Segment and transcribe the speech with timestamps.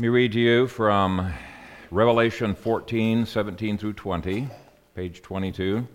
[0.00, 1.30] Let me read to you from
[1.90, 4.48] Revelation 14, 17 through 20,
[4.94, 5.86] page 22.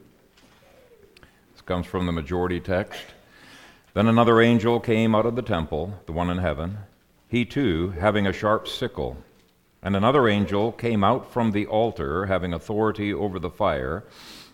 [1.52, 3.02] This comes from the majority text.
[3.96, 6.78] Then another angel came out of the temple, the one in heaven,
[7.30, 9.18] he too having a sharp sickle.
[9.82, 14.04] And another angel came out from the altar, having authority over the fire.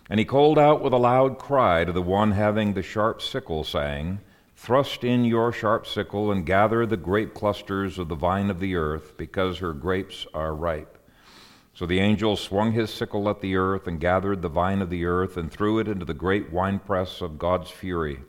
[0.08, 3.64] And he called out with a loud cry to the one having the sharp sickle,
[3.64, 4.18] saying,
[4.62, 8.76] Thrust in your sharp sickle and gather the grape clusters of the vine of the
[8.76, 10.98] earth, because her grapes are ripe.
[11.74, 15.04] So the angel swung his sickle at the earth and gathered the vine of the
[15.04, 18.20] earth and threw it into the great winepress of God's fury.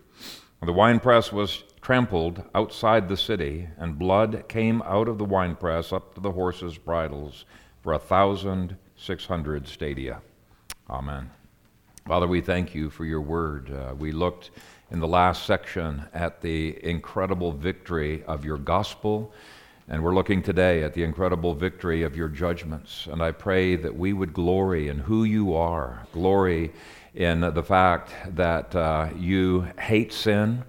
[0.63, 6.15] The winepress was trampled outside the city, and blood came out of the winepress up
[6.15, 7.45] to the horses' bridles
[7.83, 10.19] for a thousand six hundred stadia.
[10.89, 11.29] Amen.
[12.07, 13.71] Father, we thank you for your word.
[13.71, 14.49] Uh, we looked
[14.91, 19.33] in the last section at the incredible victory of your gospel.
[19.87, 23.07] And we're looking today at the incredible victory of your judgments.
[23.07, 26.71] And I pray that we would glory in who you are, glory
[27.15, 30.63] in the fact that uh, you hate sin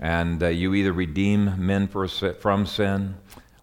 [0.00, 3.14] and uh, you either redeem men from sin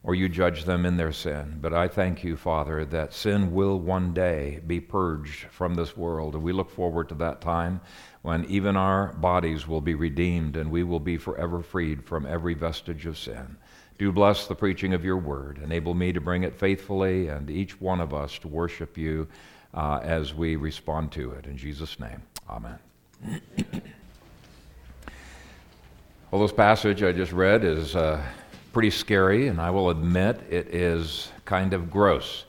[0.03, 1.57] or you judge them in their sin.
[1.61, 6.35] But I thank you, Father, that sin will one day be purged from this world.
[6.35, 7.79] And we look forward to that time
[8.23, 12.53] when even our bodies will be redeemed and we will be forever freed from every
[12.53, 13.57] vestige of sin.
[13.99, 15.59] Do bless the preaching of your word.
[15.61, 19.27] Enable me to bring it faithfully and each one of us to worship you
[19.73, 21.45] uh, as we respond to it.
[21.45, 22.79] In Jesus' name, amen.
[26.31, 28.23] well, this passage I just read is uh,
[28.71, 32.45] pretty scary, and I will admit it is kind of gross,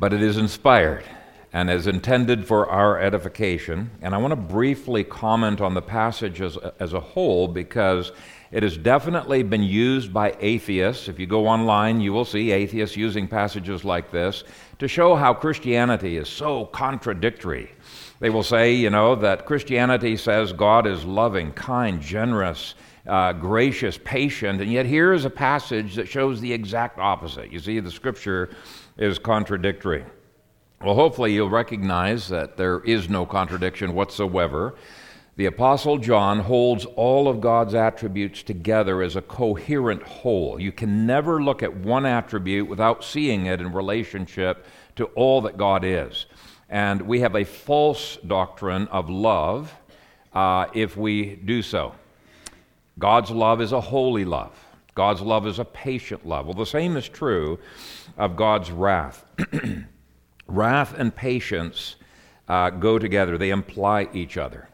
[0.00, 1.04] but it is inspired
[1.52, 3.90] and is intended for our edification.
[4.00, 8.12] And I want to briefly comment on the passage as, as a whole because
[8.50, 11.08] it has definitely been used by atheists.
[11.08, 14.44] If you go online, you will see atheists using passages like this
[14.78, 17.70] to show how Christianity is so contradictory.
[18.20, 22.74] They will say, you know, that Christianity says God is loving, kind, generous,
[23.06, 27.50] uh, gracious, patient, and yet here is a passage that shows the exact opposite.
[27.50, 28.50] You see, the scripture
[28.96, 30.04] is contradictory.
[30.82, 34.74] Well, hopefully, you'll recognize that there is no contradiction whatsoever.
[35.36, 40.60] The Apostle John holds all of God's attributes together as a coherent whole.
[40.60, 44.66] You can never look at one attribute without seeing it in relationship
[44.96, 46.26] to all that God is.
[46.68, 49.72] And we have a false doctrine of love
[50.32, 51.94] uh, if we do so.
[52.98, 54.52] God's love is a holy love.
[54.96, 56.46] God's love is a patient love.
[56.46, 57.60] Well, the same is true
[58.18, 59.24] of God's wrath.
[60.52, 61.96] Wrath and patience
[62.46, 64.68] uh, go together, they imply each other.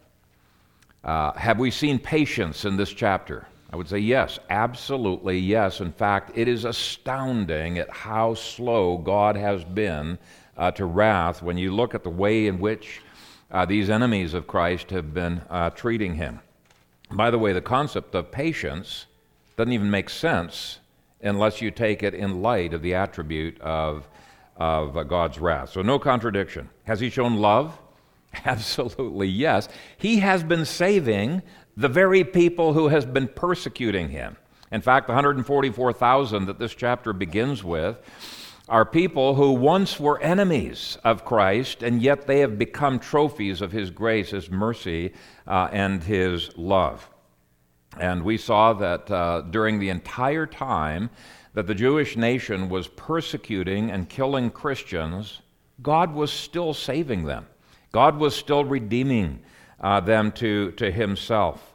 [1.05, 3.47] Uh, have we seen patience in this chapter?
[3.73, 5.81] I would say yes, absolutely yes.
[5.81, 10.19] In fact, it is astounding at how slow God has been
[10.57, 13.01] uh, to wrath when you look at the way in which
[13.53, 16.41] uh, these enemies of Christ have been uh, treating him.
[17.13, 19.07] By the way, the concept of patience
[19.57, 20.81] doesn't even make sense
[21.23, 24.09] unless you take it in light of the attribute of
[24.59, 25.71] of uh, God's wrath.
[25.71, 26.69] So, no contradiction.
[26.85, 27.79] Has he shown love?
[28.45, 29.69] Absolutely, yes.
[29.97, 31.43] He has been saving
[31.77, 34.37] the very people who has been persecuting him.
[34.71, 37.99] In fact, the 144,000 that this chapter begins with
[38.69, 43.73] are people who once were enemies of Christ, and yet they have become trophies of
[43.73, 45.15] His grace, His mercy,
[45.47, 47.09] uh, and His love.
[47.99, 51.09] And we saw that uh, during the entire time
[51.55, 55.41] that the Jewish nation was persecuting and killing Christians,
[55.83, 57.47] God was still saving them.
[57.93, 59.41] God was still redeeming
[59.81, 61.75] uh, them to, to Himself,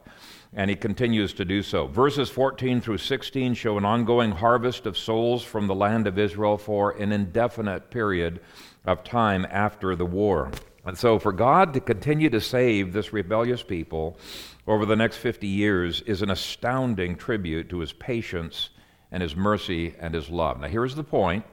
[0.52, 1.86] and He continues to do so.
[1.86, 6.58] Verses 14 through 16 show an ongoing harvest of souls from the land of Israel
[6.58, 8.40] for an indefinite period
[8.84, 10.50] of time after the war.
[10.86, 14.18] And so, for God to continue to save this rebellious people
[14.66, 18.68] over the next 50 years is an astounding tribute to His patience
[19.14, 20.60] and his mercy and his love.
[20.60, 21.44] Now, here's the point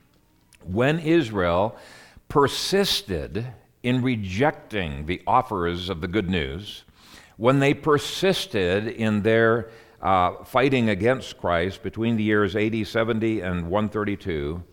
[0.64, 1.76] when Israel
[2.28, 3.46] persisted
[3.84, 6.82] in rejecting the offers of the good news,
[7.36, 9.70] when they persisted in their
[10.02, 14.64] uh, fighting against Christ between the years 80, 70, and 132,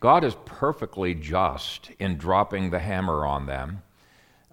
[0.00, 3.80] God is perfectly just in dropping the hammer on them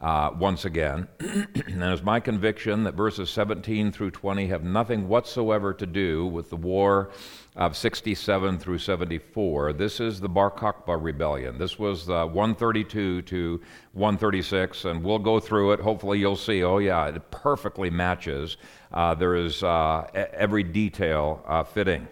[0.02, 1.08] uh, once again.
[1.20, 6.50] and it's my conviction that verses 17 through 20 have nothing whatsoever to do with
[6.50, 7.12] the war
[7.56, 9.74] of 67 through 74.
[9.74, 11.58] This is the Bar Kokhba rebellion.
[11.58, 13.62] This was uh, 132 to
[13.94, 15.80] 136, and we'll go through it.
[15.80, 18.58] Hopefully, you'll see, oh, yeah, it perfectly matches.
[18.92, 22.08] Uh, there is uh, every detail uh, fitting.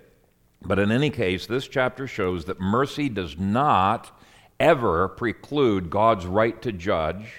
[0.61, 4.11] But in any case, this chapter shows that mercy does not
[4.59, 7.31] ever preclude God's right to judge,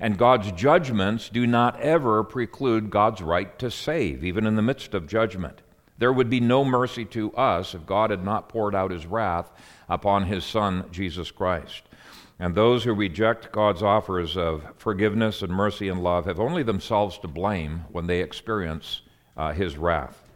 [0.00, 4.94] and God's judgments do not ever preclude God's right to save, even in the midst
[4.94, 5.60] of judgment.
[5.98, 9.50] There would be no mercy to us if God had not poured out his wrath
[9.90, 11.82] upon his Son, Jesus Christ.
[12.38, 17.18] And those who reject God's offers of forgiveness and mercy and love have only themselves
[17.18, 19.02] to blame when they experience
[19.36, 20.26] uh, his wrath.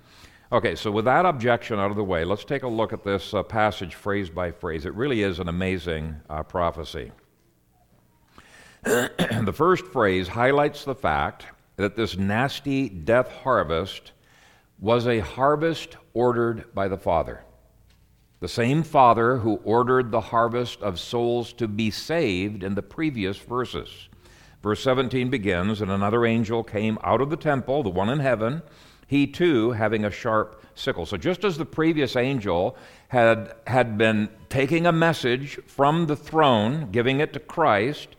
[0.53, 3.33] Okay, so with that objection out of the way, let's take a look at this
[3.33, 4.85] uh, passage phrase by phrase.
[4.85, 7.11] It really is an amazing uh, prophecy.
[9.45, 11.47] the first phrase highlights the fact
[11.77, 14.13] that this nasty death harvest
[14.79, 17.43] was a harvest ordered by the Father.
[18.41, 23.39] The same Father who ordered the harvest of souls to be saved in the previous
[23.39, 24.09] verses.
[24.63, 28.61] Verse 17 begins And another angel came out of the temple, the one in heaven,
[29.07, 31.07] he too having a sharp sickle.
[31.07, 32.77] So just as the previous angel
[33.09, 38.17] had, had been taking a message from the throne, giving it to Christ,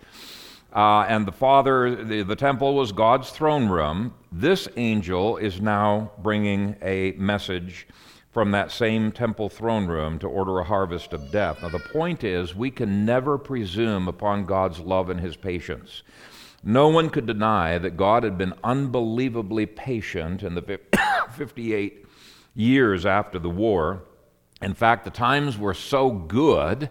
[0.76, 6.12] uh, and the Father, the, the temple was God's throne room, this angel is now
[6.22, 7.88] bringing a message
[8.32, 11.62] from that same temple throne room to order a harvest of death.
[11.62, 16.04] Now, the point is, we can never presume upon God's love and his patience.
[16.62, 20.82] No one could deny that God had been unbelievably patient in the
[21.32, 22.06] 58
[22.54, 24.04] years after the war.
[24.62, 26.90] In fact, the times were so good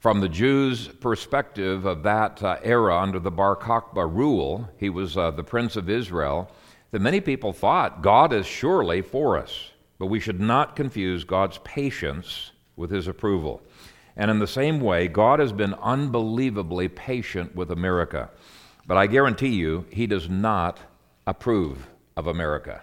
[0.00, 5.16] from the Jews' perspective of that uh, era under the Bar Kokhba rule, he was
[5.16, 6.50] uh, the prince of Israel,
[6.92, 9.72] that many people thought God is surely for us.
[9.98, 13.60] But we should not confuse God's patience with his approval.
[14.16, 18.30] And in the same way, God has been unbelievably patient with America.
[18.86, 20.78] But I guarantee you, he does not
[21.26, 22.82] approve of America.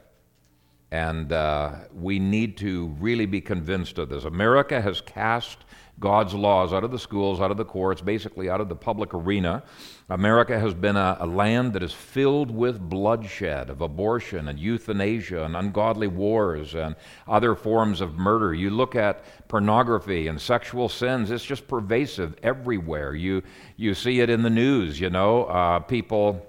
[0.91, 4.25] And uh, we need to really be convinced of this.
[4.25, 5.65] America has cast
[6.00, 9.13] God's laws out of the schools, out of the courts, basically out of the public
[9.13, 9.63] arena.
[10.09, 15.45] America has been a, a, land that is filled with bloodshed, of abortion and euthanasia
[15.45, 16.95] and ungodly wars and
[17.27, 18.53] other forms of murder.
[18.53, 23.15] You look at pornography and sexual sins, it's just pervasive everywhere.
[23.15, 23.41] You,
[23.77, 26.45] you see it in the news, you know, uh, people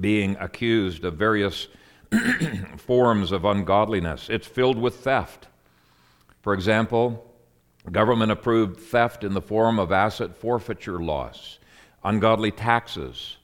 [0.00, 1.68] being accused of various
[2.78, 4.30] forms of ungodliness.
[4.30, 5.48] It's filled with theft.
[6.40, 7.27] For example,
[7.92, 11.58] Government approved theft in the form of asset forfeiture laws,
[12.04, 13.36] ungodly taxes,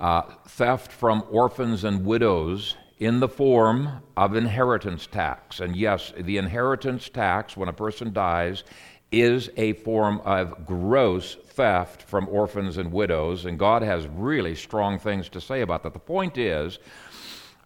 [0.00, 5.60] uh, theft from orphans and widows in the form of inheritance tax.
[5.60, 8.64] And yes, the inheritance tax, when a person dies,
[9.10, 14.98] is a form of gross theft from orphans and widows, and God has really strong
[14.98, 15.92] things to say about that.
[15.92, 16.78] The point is,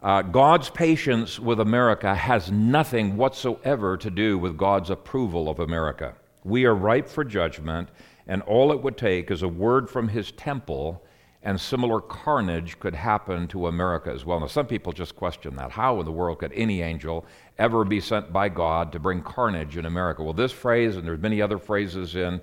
[0.03, 6.15] uh, God's patience with America has nothing whatsoever to do with God's approval of America.
[6.47, 7.89] We are ripe for judgment,
[8.25, 11.03] and all it would take is a word from his temple,
[11.43, 14.39] and similar carnage could happen to America as well.
[14.39, 15.71] Now, some people just question that.
[15.71, 17.25] How in the world could any angel
[17.57, 20.23] ever be sent by God to bring carnage in America?
[20.23, 22.39] Well, this phrase, and there's many other phrases in,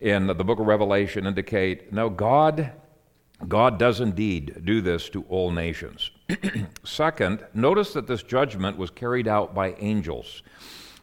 [0.00, 2.70] in the book of Revelation, indicate no, God,
[3.48, 6.12] God does indeed do this to all nations.
[6.84, 10.42] Second, notice that this judgment was carried out by angels.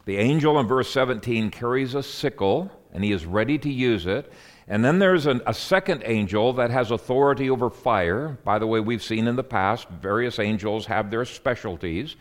[0.04, 4.32] The angel in verse 17 carries a sickle, and he is ready to use it.
[4.66, 8.38] And then there's an, a second angel that has authority over fire.
[8.44, 12.16] By the way, we've seen in the past, various angels have their specialties.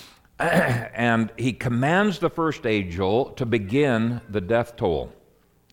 [0.38, 5.12] and he commands the first angel to begin the death toll.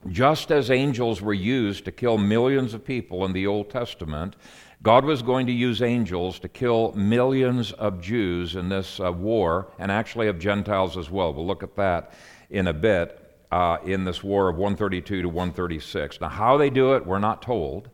[0.07, 4.35] Just as angels were used to kill millions of people in the Old Testament,
[4.83, 9.71] God was going to use angels to kill millions of Jews in this uh, war,
[9.77, 11.31] and actually of Gentiles as well.
[11.33, 12.13] We'll look at that
[12.49, 13.17] in a bit
[13.51, 16.19] uh, in this war of 132 to 136.
[16.19, 17.89] Now, how they do it, we're not told,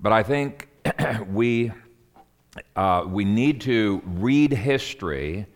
[0.00, 0.68] but I think
[1.28, 1.70] we,
[2.74, 5.46] uh, we need to read history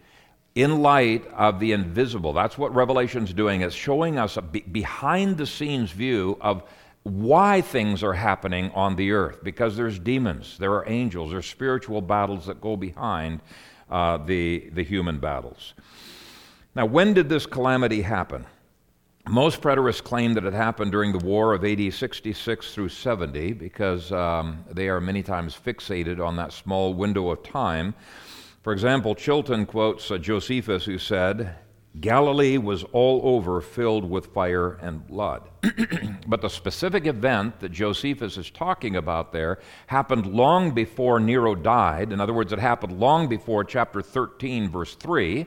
[0.55, 2.33] in light of the invisible.
[2.33, 3.63] That's what Revelation's doing.
[3.63, 6.63] It's showing us a be- behind the scenes view of
[7.07, 12.01] why things are happening on the earth because there's demons, there are angels, there's spiritual
[12.01, 13.41] battles that go behind
[13.89, 15.75] uh, the, the human battles.
[16.75, 18.45] Now, when did this calamity happen?
[19.29, 24.11] Most preterists claim that it happened during the war of AD 66 through 70 because
[24.11, 27.95] um, they are many times fixated on that small window of time.
[28.63, 31.55] For example, Chilton quotes uh, Josephus, who said,
[32.01, 35.43] Galilee was all over filled with fire and blood.
[36.27, 42.13] but the specific event that Josephus is talking about there happened long before Nero died.
[42.13, 45.47] In other words, it happened long before chapter 13, verse 3.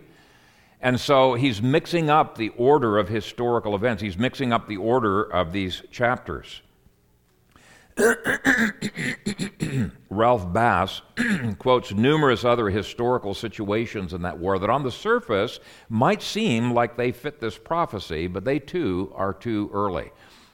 [0.82, 5.24] And so he's mixing up the order of historical events, he's mixing up the order
[5.24, 6.62] of these chapters.
[10.10, 11.02] Ralph Bass
[11.60, 16.98] quotes numerous other historical situations in that war that on the surface might seem like
[16.98, 20.12] they fit this prophecy, but they too are too early.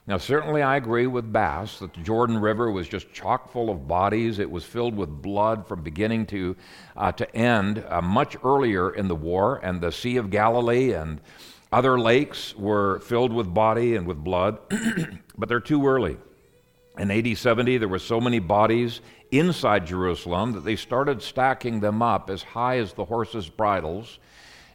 [0.08, 3.88] Now, certainly I agree with Bass that the Jordan River was just chock full of
[3.88, 4.38] bodies.
[4.38, 6.54] It was filled with blood from beginning to,
[6.96, 11.20] uh, to end uh, much earlier in the war, and the Sea of Galilee and
[11.72, 14.60] other lakes were filled with body and with blood,
[15.36, 16.18] but they're too early.
[16.98, 22.00] In AD 70, there were so many bodies inside Jerusalem that they started stacking them
[22.00, 24.18] up as high as the horses' bridles.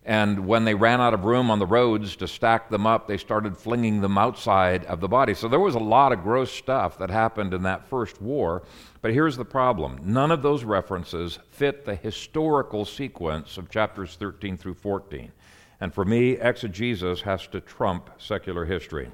[0.04, 3.18] And when they ran out of room on the roads to stack them up, they
[3.18, 5.34] started flinging them outside of the body.
[5.34, 8.64] So there was a lot of gross stuff that happened in that first war.
[9.02, 14.58] But here's the problem none of those references fit the historical sequence of chapters 13
[14.58, 15.32] through 14.
[15.80, 19.10] And for me, exegesis has to trump secular history.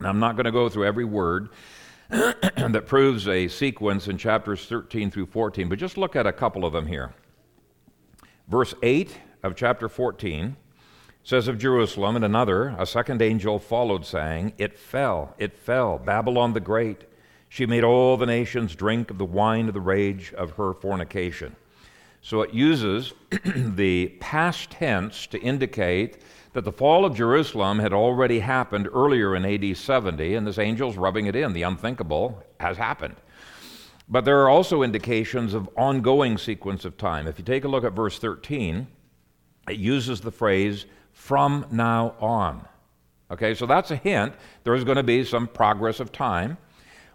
[0.00, 1.48] Now, I'm not going to go through every word.
[2.10, 6.64] that proves a sequence in chapters 13 through 14, but just look at a couple
[6.64, 7.12] of them here.
[8.48, 10.56] Verse 8 of chapter 14
[11.22, 16.54] says of Jerusalem, and another, a second angel followed, saying, It fell, it fell, Babylon
[16.54, 17.04] the Great.
[17.50, 21.56] She made all the nations drink of the wine of the rage of her fornication.
[22.22, 23.12] So it uses
[23.44, 29.44] the past tense to indicate that the fall of Jerusalem had already happened earlier in
[29.44, 31.52] AD 70, and this angel's rubbing it in.
[31.52, 33.16] The unthinkable has happened.
[34.08, 37.26] But there are also indications of ongoing sequence of time.
[37.26, 38.86] If you take a look at verse 13,
[39.68, 42.66] it uses the phrase from now on.
[43.30, 44.32] Okay, so that's a hint.
[44.64, 46.56] There is going to be some progress of time.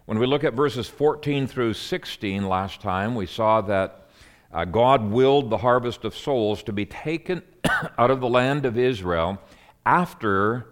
[0.04, 4.06] When we look at verses 14 through 16 last time, we saw that
[4.52, 7.42] uh, God willed the harvest of souls to be taken
[7.98, 9.40] out of the land of Israel
[9.86, 10.66] after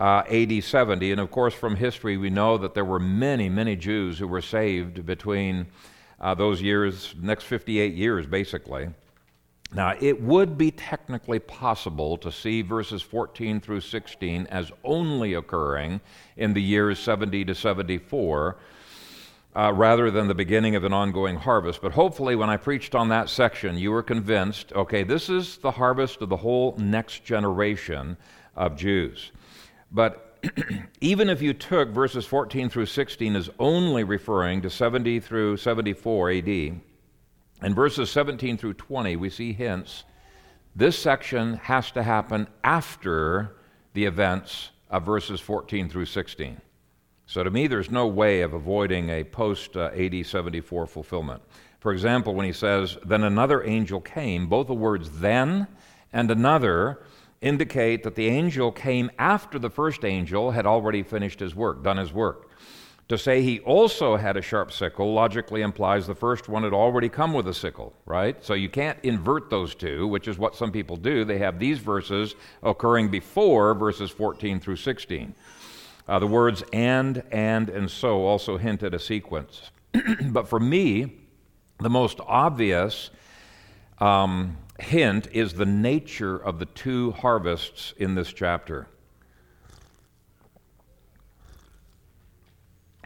[0.00, 1.12] uh, AD 70.
[1.12, 4.42] And of course, from history, we know that there were many, many Jews who were
[4.42, 5.66] saved between
[6.20, 8.88] uh, those years, next 58 years, basically.
[9.72, 16.00] Now, it would be technically possible to see verses 14 through 16 as only occurring
[16.36, 18.56] in the years 70 to 74
[19.56, 21.80] uh, rather than the beginning of an ongoing harvest.
[21.80, 25.70] But hopefully, when I preached on that section, you were convinced okay, this is the
[25.70, 28.16] harvest of the whole next generation
[28.56, 29.32] of Jews.
[29.90, 30.40] But
[31.00, 36.30] even if you took verses 14 through 16 as only referring to 70 through 74
[36.30, 40.04] AD, in verses 17 through 20, we see hints
[40.76, 43.56] this section has to happen after
[43.94, 46.60] the events of verses 14 through 16.
[47.28, 51.42] So to me, there's no way of avoiding a post uh, AD 74 fulfillment.
[51.78, 55.66] For example, when he says, Then another angel came, both the words then
[56.10, 57.02] and another
[57.42, 61.98] indicate that the angel came after the first angel had already finished his work, done
[61.98, 62.48] his work.
[63.08, 67.10] To say he also had a sharp sickle logically implies the first one had already
[67.10, 68.42] come with a sickle, right?
[68.42, 71.26] So you can't invert those two, which is what some people do.
[71.26, 75.34] They have these verses occurring before verses 14 through 16.
[76.08, 79.70] Uh, the words and, and, and so also hint at a sequence.
[80.30, 81.18] but for me,
[81.80, 83.10] the most obvious
[83.98, 88.86] um, hint is the nature of the two harvests in this chapter.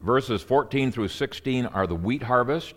[0.01, 2.75] Verses 14 through 16 are the wheat harvest.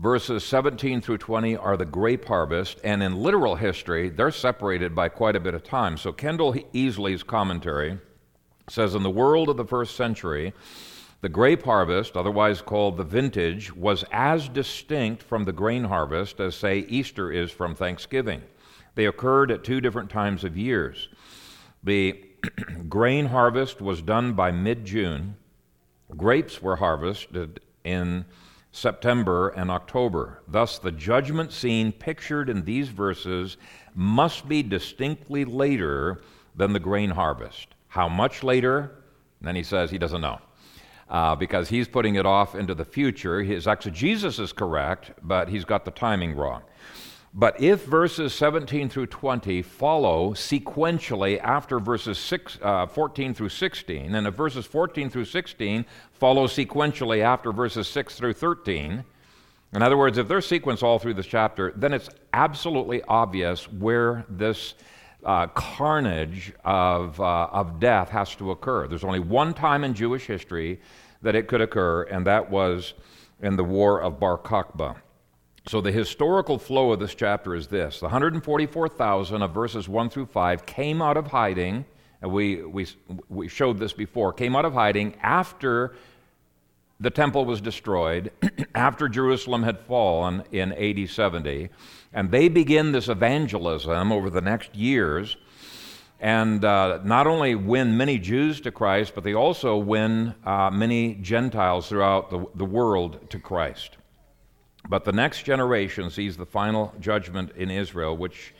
[0.00, 2.78] Verses 17 through 20 are the grape harvest.
[2.82, 5.96] And in literal history, they're separated by quite a bit of time.
[5.96, 7.98] So Kendell Easley's commentary
[8.68, 10.52] says in the world of the first century,
[11.20, 16.54] the grape harvest, otherwise called the vintage, was as distinct from the grain harvest as,
[16.54, 18.42] say, Easter is from Thanksgiving.
[18.94, 21.08] They occurred at two different times of years.
[21.82, 22.24] The
[22.88, 25.36] grain harvest was done by mid June,
[26.16, 28.24] grapes were harvested in
[28.72, 30.42] September and October.
[30.46, 33.56] Thus, the judgment scene pictured in these verses
[33.94, 36.20] must be distinctly later
[36.54, 37.68] than the grain harvest.
[37.96, 38.92] How much later?
[39.40, 40.38] And then he says he doesn't know.
[41.08, 43.42] Uh, because he's putting it off into the future.
[43.42, 46.60] His exegesis is correct, but he's got the timing wrong.
[47.32, 54.14] But if verses 17 through 20 follow sequentially after verses six, uh, 14 through 16,
[54.14, 59.04] and if verses 14 through 16 follow sequentially after verses 6 through 13,
[59.72, 64.26] in other words, if they're sequenced all through this chapter, then it's absolutely obvious where
[64.28, 64.74] this
[65.26, 68.86] uh, carnage of, uh, of death has to occur.
[68.86, 70.80] There's only one time in Jewish history
[71.20, 72.94] that it could occur, and that was
[73.42, 74.96] in the War of Bar Kokhba.
[75.66, 80.26] So, the historical flow of this chapter is this the 144,000 of verses 1 through
[80.26, 81.84] 5 came out of hiding,
[82.22, 82.86] and we, we,
[83.28, 85.96] we showed this before, came out of hiding after
[87.00, 88.30] the temple was destroyed,
[88.76, 91.68] after Jerusalem had fallen in AD 70,
[92.16, 95.36] and they begin this evangelism over the next years
[96.18, 101.16] and uh, not only win many Jews to Christ, but they also win uh, many
[101.16, 103.98] Gentiles throughout the, the world to Christ.
[104.88, 108.54] But the next generation sees the final judgment in Israel, which,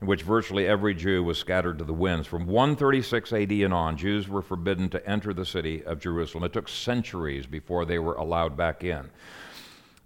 [0.00, 2.26] in which virtually every Jew was scattered to the winds.
[2.26, 6.44] From 136 AD and on, Jews were forbidden to enter the city of Jerusalem.
[6.44, 9.10] It took centuries before they were allowed back in.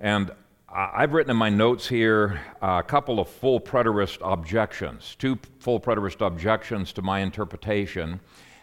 [0.01, 0.33] And
[0.69, 6.27] I've written in my notes here a couple of full preterist objections, two full preterist
[6.27, 8.19] objections to my interpretation,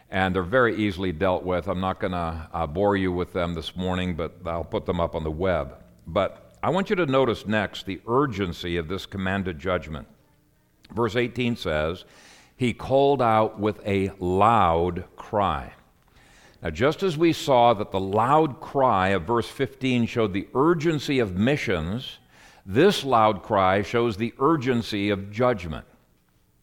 [0.09, 1.67] and they're very easily dealt with.
[1.69, 4.99] I'm not going to uh, bore you with them this morning, but I'll put them
[4.99, 5.77] up on the web.
[6.05, 10.05] But I want you to notice next the urgency of this commanded judgment.
[10.91, 12.03] Verse 18 says,
[12.57, 15.71] He called out with a loud cry.
[16.63, 21.19] Now, just as we saw that the loud cry of verse 15 showed the urgency
[21.19, 22.19] of missions,
[22.65, 25.85] this loud cry shows the urgency of judgment.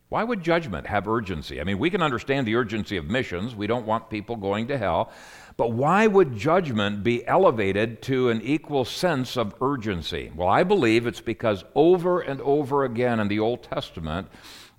[0.09, 1.61] Why would judgment have urgency?
[1.61, 3.55] I mean, we can understand the urgency of missions.
[3.55, 5.13] We don't want people going to hell.
[5.59, 10.33] But why would judgment be elevated to an equal sense of urgency?
[10.35, 14.29] Well, I believe it's because over and over again in the Old Testament,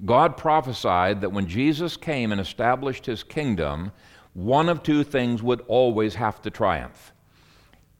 [0.04, 3.92] God prophesied that when Jesus came and established his kingdom,
[4.34, 7.12] one of two things would always have to triumph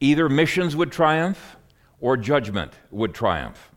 [0.02, 1.56] either missions would triumph
[2.02, 3.70] or judgment would triumph.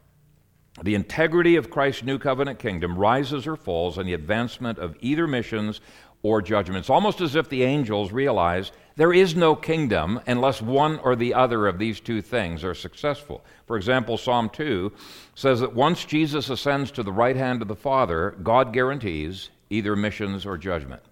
[0.83, 5.29] The integrity of Christ's new covenant kingdom rises or falls in the advancement of either
[5.29, 5.81] missions
[6.23, 6.79] or judgment.
[6.79, 11.35] It's almost as if the angels realize there is no kingdom unless one or the
[11.35, 13.45] other of these two things are successful.
[13.67, 14.91] For example, Psalm 2
[15.35, 19.95] says that once Jesus ascends to the right hand of the Father, God guarantees either
[19.95, 21.03] missions or judgment.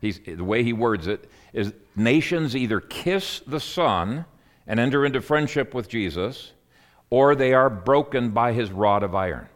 [0.00, 4.24] He's, the way he words it is nations either kiss the Son
[4.66, 6.52] and enter into friendship with Jesus,
[7.08, 9.48] or they are broken by his rod of iron.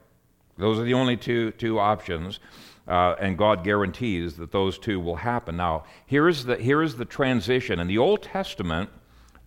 [0.57, 2.38] Those are the only two, two options,
[2.87, 5.57] uh, and God guarantees that those two will happen.
[5.57, 7.81] Now, here is, the, here is the transition.
[7.81, 8.90] In the Old Testament,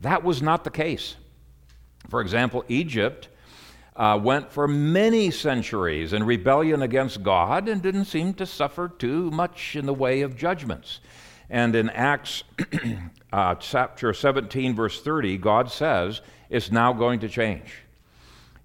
[0.01, 1.15] that was not the case.
[2.09, 3.29] For example, Egypt
[3.95, 9.29] uh, went for many centuries in rebellion against God and didn't seem to suffer too
[9.31, 10.99] much in the way of judgments.
[11.49, 12.43] And in Acts
[13.33, 17.83] uh, chapter 17, verse 30, God says it's now going to change.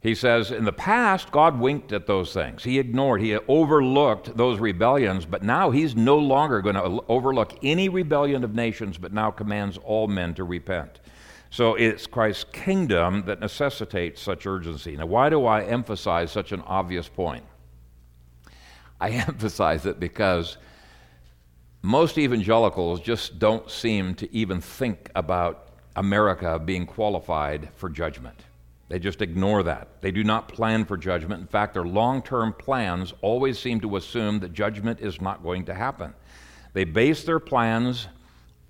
[0.00, 2.62] He says, in the past, God winked at those things.
[2.62, 7.88] He ignored, he overlooked those rebellions, but now he's no longer going to overlook any
[7.88, 11.00] rebellion of nations, but now commands all men to repent.
[11.50, 14.96] So it's Christ's kingdom that necessitates such urgency.
[14.96, 17.44] Now, why do I emphasize such an obvious point?
[19.00, 20.58] I emphasize it because
[21.82, 28.44] most evangelicals just don't seem to even think about America being qualified for judgment.
[28.88, 30.00] They just ignore that.
[30.00, 31.40] They do not plan for judgment.
[31.40, 35.64] In fact, their long term plans always seem to assume that judgment is not going
[35.66, 36.14] to happen.
[36.72, 38.08] They base their plans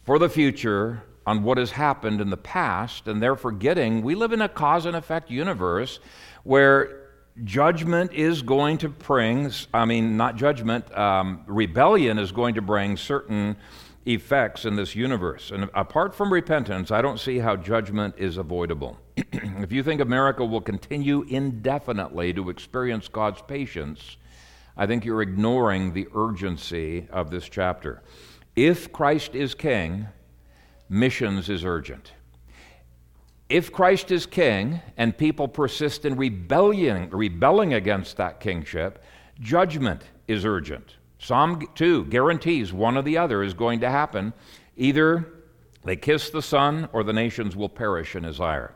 [0.05, 4.33] for the future on what has happened in the past, and they're forgetting we live
[4.33, 6.01] in a cause and effect universe
[6.43, 7.11] where
[7.45, 12.97] judgment is going to bring, I mean, not judgment, um, rebellion is going to bring
[12.97, 13.59] certain
[14.07, 15.51] effects in this universe.
[15.51, 18.97] And apart from repentance, I don't see how judgment is avoidable.
[19.17, 24.17] if you think America will continue indefinitely to experience God's patience,
[24.79, 28.03] I think you're ignoring the urgency of this chapter.
[28.57, 30.09] If Christ is king,
[30.88, 32.12] missions is urgent.
[33.48, 39.03] If Christ is king and people persist in rebellion, rebelling against that kingship,
[39.40, 40.96] judgment is urgent.
[41.18, 44.33] Psalm 2 guarantees one or the other is going to happen.
[44.77, 45.27] Either
[45.85, 48.74] they kiss the Son or the nations will perish in his ire.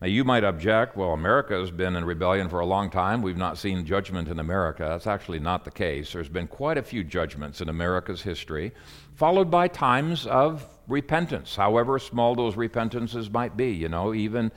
[0.00, 3.20] Now, you might object, well, America has been in rebellion for a long time.
[3.20, 4.84] We've not seen judgment in America.
[4.88, 6.12] That's actually not the case.
[6.12, 8.72] There's been quite a few judgments in America's history,
[9.14, 13.70] followed by times of repentance, however small those repentances might be.
[13.72, 14.52] You know, even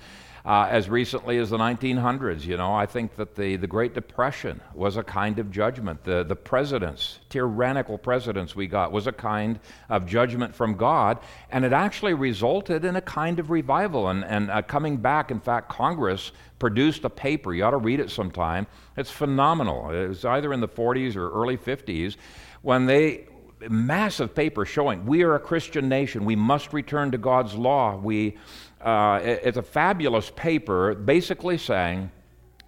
[0.45, 2.45] uh, as recently as the 1900s.
[2.45, 6.03] You know, I think that the, the Great Depression was a kind of judgment.
[6.03, 11.19] The, the presidents, tyrannical presidents we got, was a kind of judgment from God,
[11.49, 15.31] and it actually resulted in a kind of revival and, and uh, coming back.
[15.31, 17.53] In fact, Congress produced a paper.
[17.53, 18.67] You ought to read it sometime.
[18.97, 19.91] It's phenomenal.
[19.91, 22.17] It was either in the 40s or early 50s
[22.61, 23.27] when they
[23.69, 26.25] massive paper showing we are a Christian nation.
[26.25, 27.95] We must return to God's law.
[27.95, 28.37] We
[28.81, 32.11] uh, it's a fabulous paper basically saying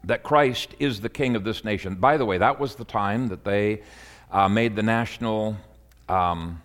[0.06, 1.96] that Christ is the king of this nation.
[1.96, 3.82] By the way, that was the time that they
[4.32, 5.58] uh, made the national
[6.08, 6.62] um,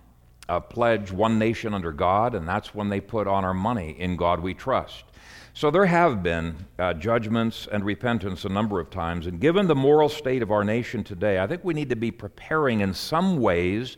[0.49, 4.17] uh, pledge, one nation under God, and that's when they put on our money, in
[4.17, 5.05] God we trust.
[5.53, 9.75] So there have been uh, judgments and repentance a number of times, and given the
[9.75, 13.41] moral state of our nation today, I think we need to be preparing in some
[13.41, 13.97] ways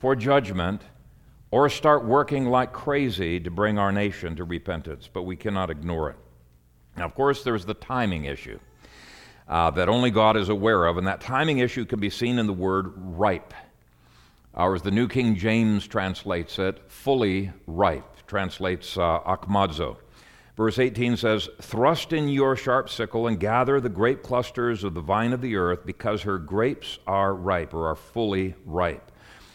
[0.00, 0.82] for judgment
[1.50, 6.10] or start working like crazy to bring our nation to repentance, but we cannot ignore
[6.10, 6.16] it.
[6.96, 8.58] Now, of course, there's the timing issue
[9.46, 12.46] uh, that only God is aware of, and that timing issue can be seen in
[12.46, 13.52] the word ripe.
[14.54, 19.96] Or as the New King James translates it, fully ripe, translates uh, akmazo.
[20.56, 25.00] Verse 18 says, Thrust in your sharp sickle and gather the grape clusters of the
[25.00, 29.09] vine of the earth, because her grapes are ripe, or are fully ripe.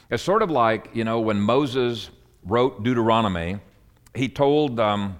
[0.10, 2.10] It's sort of like, you know, when Moses
[2.44, 3.60] wrote Deuteronomy,
[4.14, 5.18] he told um,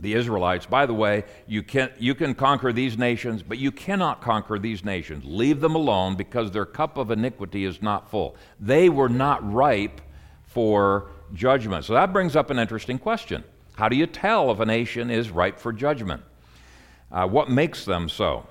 [0.00, 4.20] the Israelites, by the way, you can, you can conquer these nations, but you cannot
[4.20, 5.24] conquer these nations.
[5.26, 8.36] Leave them alone because their cup of iniquity is not full.
[8.58, 10.00] They were not ripe
[10.46, 11.84] for judgment.
[11.84, 13.44] So that brings up an interesting question.
[13.76, 16.22] How do you tell if a nation is ripe for judgment?
[17.12, 18.46] Uh, what makes them so?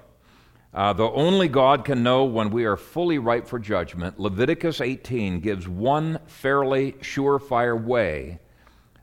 [0.75, 5.39] Uh, though only God can know when we are fully ripe for judgment, Leviticus 18
[5.39, 8.39] gives one fairly surefire way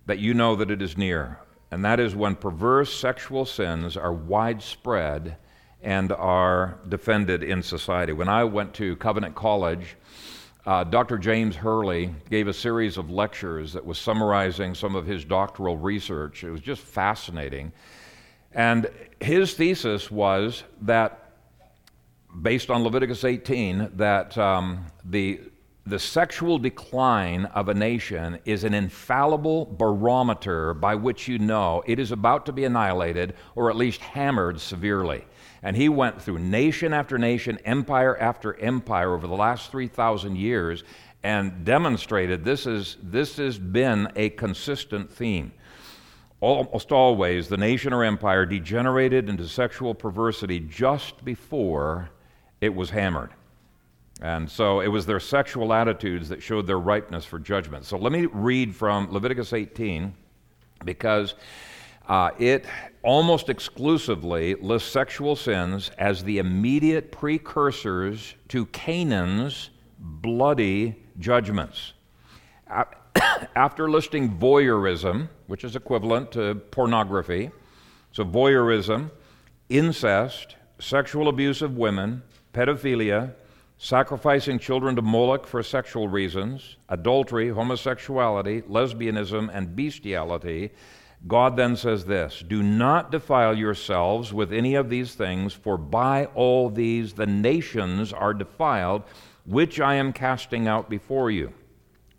[0.07, 1.39] that you know that it is near
[1.73, 5.39] and that is when perverse sexual sins are widespread
[5.83, 8.13] and are defended in society.
[8.13, 9.97] When I went to Covenant College,
[10.67, 11.17] uh, Dr.
[11.17, 16.45] James Hurley gave a series of lectures that was summarizing some of his doctoral research.
[16.45, 17.73] It was just fascinating.
[18.53, 21.22] And his thesis was that,
[22.41, 25.41] based on Leviticus 18, that um, the
[25.85, 31.99] the sexual decline of a nation is an infallible barometer by which you know it
[31.99, 35.25] is about to be annihilated or at least hammered severely.
[35.61, 40.85] And he went through nation after nation, empire after empire over the last 3,000 years
[41.25, 45.53] and demonstrated this, is, this has been a consistent theme.
[46.41, 52.11] Almost always, the nation or empire degenerated into sexual perversity just before
[52.63, 53.31] it was hammered.
[54.23, 57.85] And so it was their sexual attitudes that showed their ripeness for judgment.
[57.85, 60.15] So let me read from Leviticus 18
[60.85, 61.35] because
[62.09, 62.65] uh, it
[63.03, 71.95] almost exclusively lists sexual sins as the immediate precursors to Canaan's bloody judgments.
[73.57, 77.51] After listing voyeurism, which is equivalent to pornography,
[78.13, 79.11] so voyeurism,
[79.69, 82.23] incest, sexual abuse of women,
[82.53, 83.35] pedophilia,
[83.79, 90.71] sacrificing children to Moloch for sexual reasons, adultery, homosexuality, lesbianism, and bestiality,
[91.27, 96.27] God then says this Do not defile yourselves with any of these things, for by
[96.35, 99.03] all these the nations are defiled,
[99.45, 101.53] which I am casting out before you.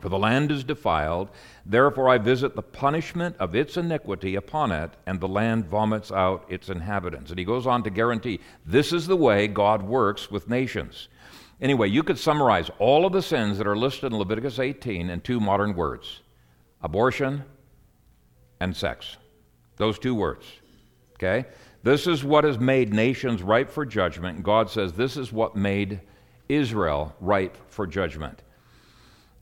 [0.04, 1.30] For the land is defiled,
[1.66, 6.46] therefore I visit the punishment of its iniquity upon it, and the land vomits out
[6.50, 7.30] its inhabitants.
[7.30, 11.08] And he goes on to guarantee this is the way God works with nations.
[11.62, 15.22] Anyway, you could summarize all of the sins that are listed in Leviticus 18 in
[15.22, 16.20] two modern words
[16.82, 17.42] abortion
[18.60, 19.16] and sex.
[19.78, 20.46] Those two words.
[21.14, 21.48] Okay?
[21.84, 24.44] This is what has made nations ripe for judgment.
[24.44, 26.02] God says this is what made
[26.50, 28.42] Israel ripe for judgment.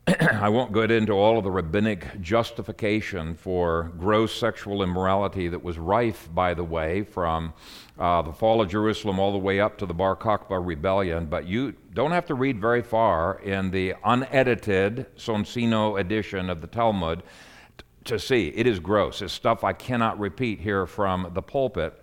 [0.20, 5.78] I won't get into all of the rabbinic justification for gross sexual immorality that was
[5.78, 7.52] rife, by the way, from
[8.00, 11.46] uh, the fall of Jerusalem all the way up to the Bar Kokhba rebellion, but
[11.46, 17.22] you don't have to read very far in the unedited Soncino edition of the Talmud
[17.78, 18.48] t- to see.
[18.48, 19.22] It is gross.
[19.22, 22.01] It's stuff I cannot repeat here from the pulpit.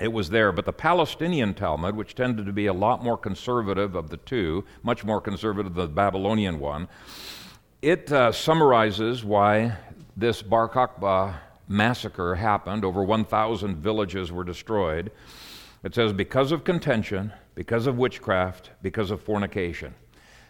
[0.00, 3.94] It was there, but the Palestinian Talmud, which tended to be a lot more conservative
[3.94, 6.88] of the two, much more conservative than the Babylonian one,
[7.80, 9.76] it uh, summarizes why
[10.16, 11.36] this Bar Kokhba
[11.68, 12.84] massacre happened.
[12.84, 15.12] Over 1,000 villages were destroyed.
[15.84, 19.94] It says, because of contention, because of witchcraft, because of fornication.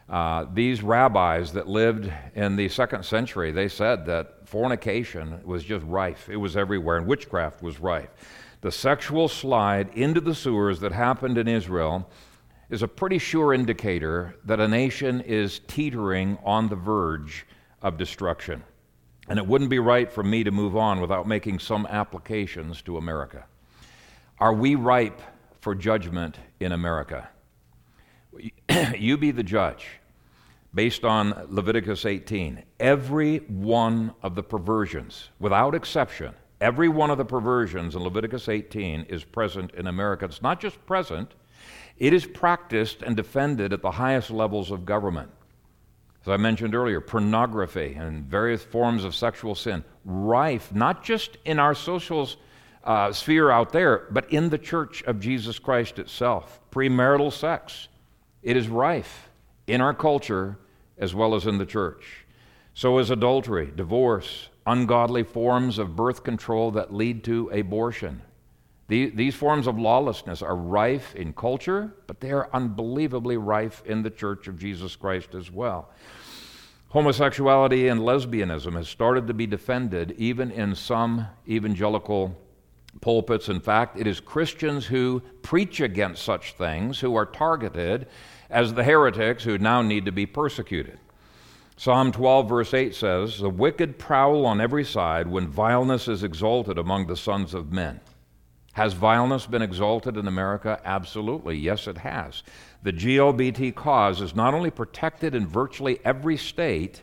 [0.09, 5.85] Uh, these rabbis that lived in the second century, they said that fornication was just
[5.87, 6.29] rife.
[6.29, 8.11] It was everywhere, and witchcraft was rife.
[8.65, 12.09] The sexual slide into the sewers that happened in Israel
[12.71, 17.47] is a pretty sure indicator that a nation is teetering on the verge
[17.83, 18.65] of destruction.
[19.29, 22.97] And it wouldn't be right for me to move on without making some applications to
[22.97, 23.45] America.
[24.39, 25.21] Are we ripe
[25.61, 27.29] for judgment in America?
[28.97, 30.01] you be the judge.
[30.73, 37.25] Based on Leviticus 18, every one of the perversions, without exception, Every one of the
[37.25, 40.25] perversions in Leviticus 18 is present in America.
[40.25, 41.35] It's not just present,
[41.99, 45.31] it is practiced and defended at the highest levels of government.
[46.23, 51.59] As I mentioned earlier, pornography and various forms of sexual sin, rife, not just in
[51.59, 52.29] our social
[52.83, 56.61] uh, sphere out there, but in the church of Jesus Christ itself.
[56.71, 57.89] Premarital sex,
[58.43, 59.29] it is rife
[59.67, 60.59] in our culture
[60.99, 62.25] as well as in the church.
[62.75, 68.23] So is adultery, divorce, ungodly forms of birth control that lead to abortion.
[68.87, 74.11] These forms of lawlessness are rife in culture, but they are unbelievably rife in the
[74.11, 75.91] church of Jesus Christ as well.
[76.91, 82.37] Homosexuality and lesbianism has started to be defended even in some evangelical
[83.01, 83.49] pulpits.
[83.49, 88.07] In fact, it is Christians who preach against such things who are targeted
[88.51, 91.01] as the heretics who now need to be persecuted.
[91.77, 96.79] Psalm 12, verse 8 says, The wicked prowl on every side when vileness is exalted
[96.79, 98.01] among the sons of men.
[98.75, 100.81] Has vileness been exalted in America?
[100.85, 101.57] Absolutely.
[101.57, 102.43] Yes, it has.
[102.83, 107.03] The GLBT cause is not only protected in virtually every state,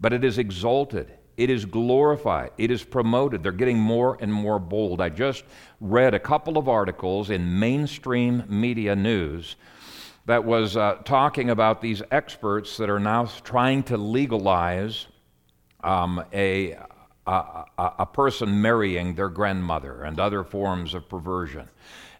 [0.00, 1.12] but it is exalted.
[1.36, 2.50] It is glorified.
[2.58, 3.42] It is promoted.
[3.42, 5.00] They're getting more and more bold.
[5.00, 5.44] I just
[5.80, 9.56] read a couple of articles in mainstream media news
[10.26, 15.06] that was uh, talking about these experts that are now trying to legalize
[15.82, 16.76] um, a,
[17.26, 21.68] a, a, person marrying their grandmother and other forms of perversion.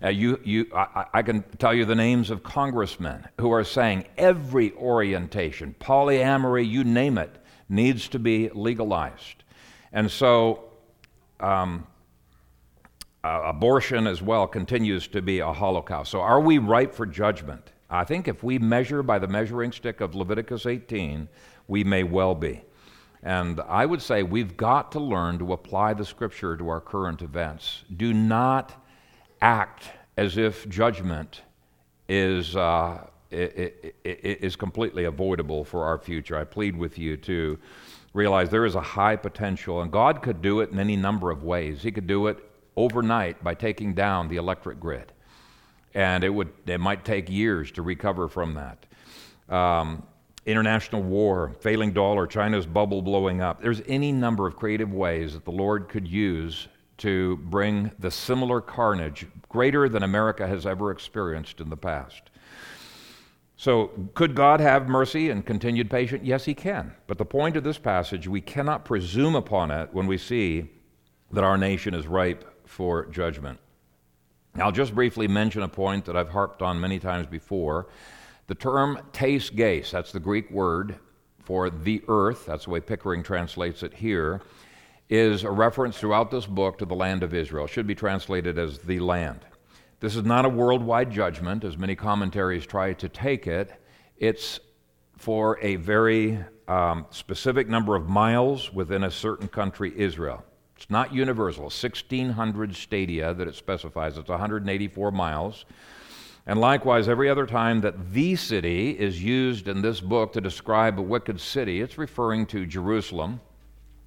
[0.02, 4.04] Uh, you, you, I, I, can tell you the names of congressmen who are saying
[4.18, 7.36] every orientation, polyamory, you name it,
[7.68, 9.44] needs to be legalized.
[9.92, 10.64] And so,
[11.38, 11.86] um,
[13.24, 16.10] uh, abortion as well continues to be a holocaust.
[16.10, 17.71] So, are we ripe for judgment?
[17.92, 21.28] I think if we measure by the measuring stick of Leviticus 18,
[21.68, 22.62] we may well be.
[23.22, 27.22] And I would say we've got to learn to apply the scripture to our current
[27.22, 27.84] events.
[27.96, 28.84] Do not
[29.40, 31.42] act as if judgment
[32.08, 36.36] is, uh, is completely avoidable for our future.
[36.36, 37.58] I plead with you to
[38.14, 41.44] realize there is a high potential, and God could do it in any number of
[41.44, 41.82] ways.
[41.82, 42.38] He could do it
[42.76, 45.12] overnight by taking down the electric grid,
[45.94, 48.86] and it, would, it might take years to recover from that.
[49.54, 50.02] Um,
[50.46, 53.62] international war, failing dollar, China's bubble blowing up.
[53.62, 58.60] There's any number of creative ways that the Lord could use to bring the similar
[58.60, 62.22] carnage greater than America has ever experienced in the past.
[63.56, 66.22] So, could God have mercy and continued patience?
[66.24, 66.92] Yes, He can.
[67.06, 70.68] But the point of this passage, we cannot presume upon it when we see
[71.30, 73.60] that our nation is ripe for judgment.
[74.56, 77.88] I'll just briefly mention a point that I've harped on many times before
[78.48, 80.96] the term tes geis, that's the Greek word
[81.44, 84.42] for the earth, that's the way Pickering translates it here,
[85.08, 87.64] is a reference throughout this book to the land of Israel.
[87.64, 89.40] It should be translated as the land.
[90.00, 93.72] This is not a worldwide judgment, as many commentaries try to take it.
[94.18, 94.60] It's
[95.16, 100.44] for a very um, specific number of miles within a certain country, Israel.
[100.82, 101.62] It's not universal.
[101.62, 104.18] 1,600 stadia that it specifies.
[104.18, 105.64] It's 184 miles.
[106.44, 110.98] And likewise, every other time that the city is used in this book to describe
[110.98, 113.40] a wicked city, it's referring to Jerusalem.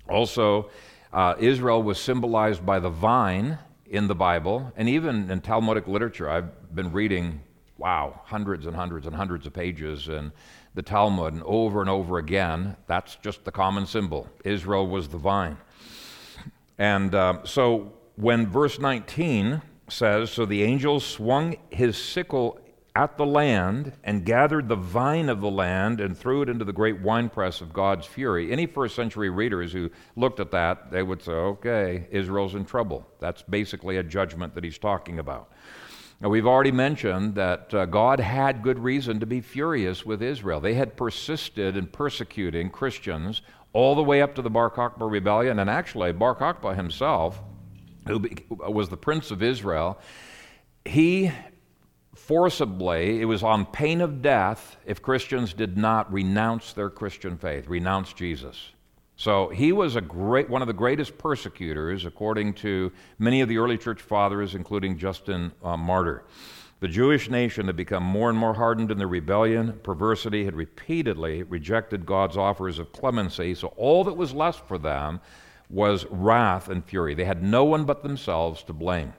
[0.09, 0.69] Also,
[1.13, 6.29] uh, Israel was symbolized by the vine in the Bible, and even in Talmudic literature.
[6.29, 7.39] I've been reading,
[7.77, 10.29] wow, hundreds and hundreds and hundreds of pages in
[10.73, 14.27] the Talmud, and over and over again, that's just the common symbol.
[14.43, 15.55] Israel was the vine.
[16.77, 22.59] And uh, so when verse 19 says So the angel swung his sickle
[22.95, 26.71] at the land and gathered the vine of the land and threw it into the
[26.71, 28.51] great winepress of God's fury.
[28.53, 33.05] Any first century readers who looked at that, they would say, okay, Israel's in trouble.
[33.19, 35.51] That's basically a judgment that he's talking about.
[36.21, 40.61] Now, we've already mentioned that uh, God had good reason to be furious with Israel.
[40.61, 43.41] They had persisted in persecuting Christians
[43.75, 47.41] all the way up to the Bar Kokhba rebellion, and actually, Bar Kokhba himself
[48.07, 49.99] who was the prince of Israel,
[50.85, 51.31] he
[52.15, 57.67] forcibly, it was on pain of death if Christians did not renounce their Christian faith,
[57.67, 58.71] renounce Jesus.
[59.17, 63.57] So he was a great, one of the greatest persecutors, according to many of the
[63.57, 66.23] early church fathers, including Justin uh, Martyr.
[66.81, 69.79] The Jewish nation had become more and more hardened in their rebellion.
[69.81, 73.55] Perversity had repeatedly rejected God's offers of clemency.
[73.55, 75.21] So all that was left for them
[75.69, 77.15] was wrath and fury.
[77.15, 79.13] They had no one but themselves to blame.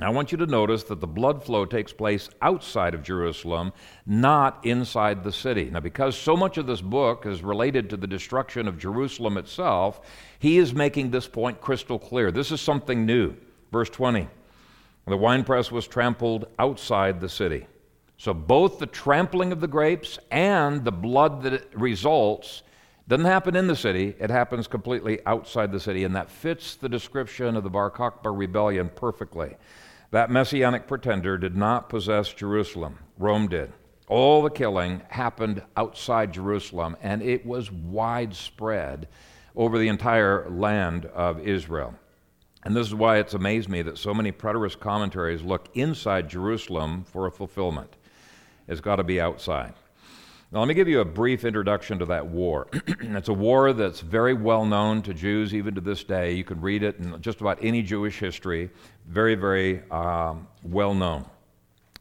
[0.00, 3.72] I want you to notice that the blood flow takes place outside of Jerusalem,
[4.06, 5.70] not inside the city.
[5.70, 10.00] Now, because so much of this book is related to the destruction of Jerusalem itself,
[10.38, 12.30] he is making this point crystal clear.
[12.30, 13.34] This is something new.
[13.72, 14.28] Verse 20
[15.08, 17.66] The winepress was trampled outside the city.
[18.18, 22.62] So, both the trampling of the grapes and the blood that results
[23.06, 26.90] doesn't happen in the city, it happens completely outside the city, and that fits the
[26.90, 29.56] description of the Bar Kokhba rebellion perfectly.
[30.10, 33.72] That messianic pretender did not possess Jerusalem, Rome did.
[34.08, 39.08] All the killing happened outside Jerusalem, and it was widespread
[39.56, 41.94] over the entire land of Israel.
[42.68, 47.02] And this is why it's amazed me that so many preterist commentaries look inside Jerusalem
[47.02, 47.96] for a fulfillment.
[48.66, 49.72] It's got to be outside.
[50.52, 52.68] Now, let me give you a brief introduction to that war.
[53.00, 56.34] it's a war that's very well known to Jews even to this day.
[56.34, 58.68] You can read it in just about any Jewish history.
[59.06, 61.24] Very, very um, well known.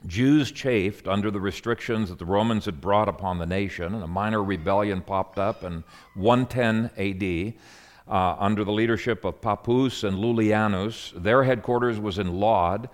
[0.05, 4.07] Jews chafed under the restrictions that the Romans had brought upon the nation, and a
[4.07, 7.53] minor rebellion popped up in 110 AD.
[8.09, 11.11] Uh, under the leadership of Pappus and Lullianus.
[11.21, 12.89] Their headquarters was in Lod.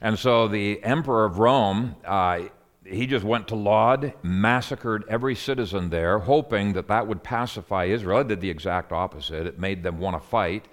[0.00, 2.40] And so the emperor of Rome, uh,
[2.84, 8.20] he just went to Lod, massacred every citizen there, hoping that that would pacify Israel.
[8.20, 9.46] It did the exact opposite.
[9.46, 10.66] It made them want to fight.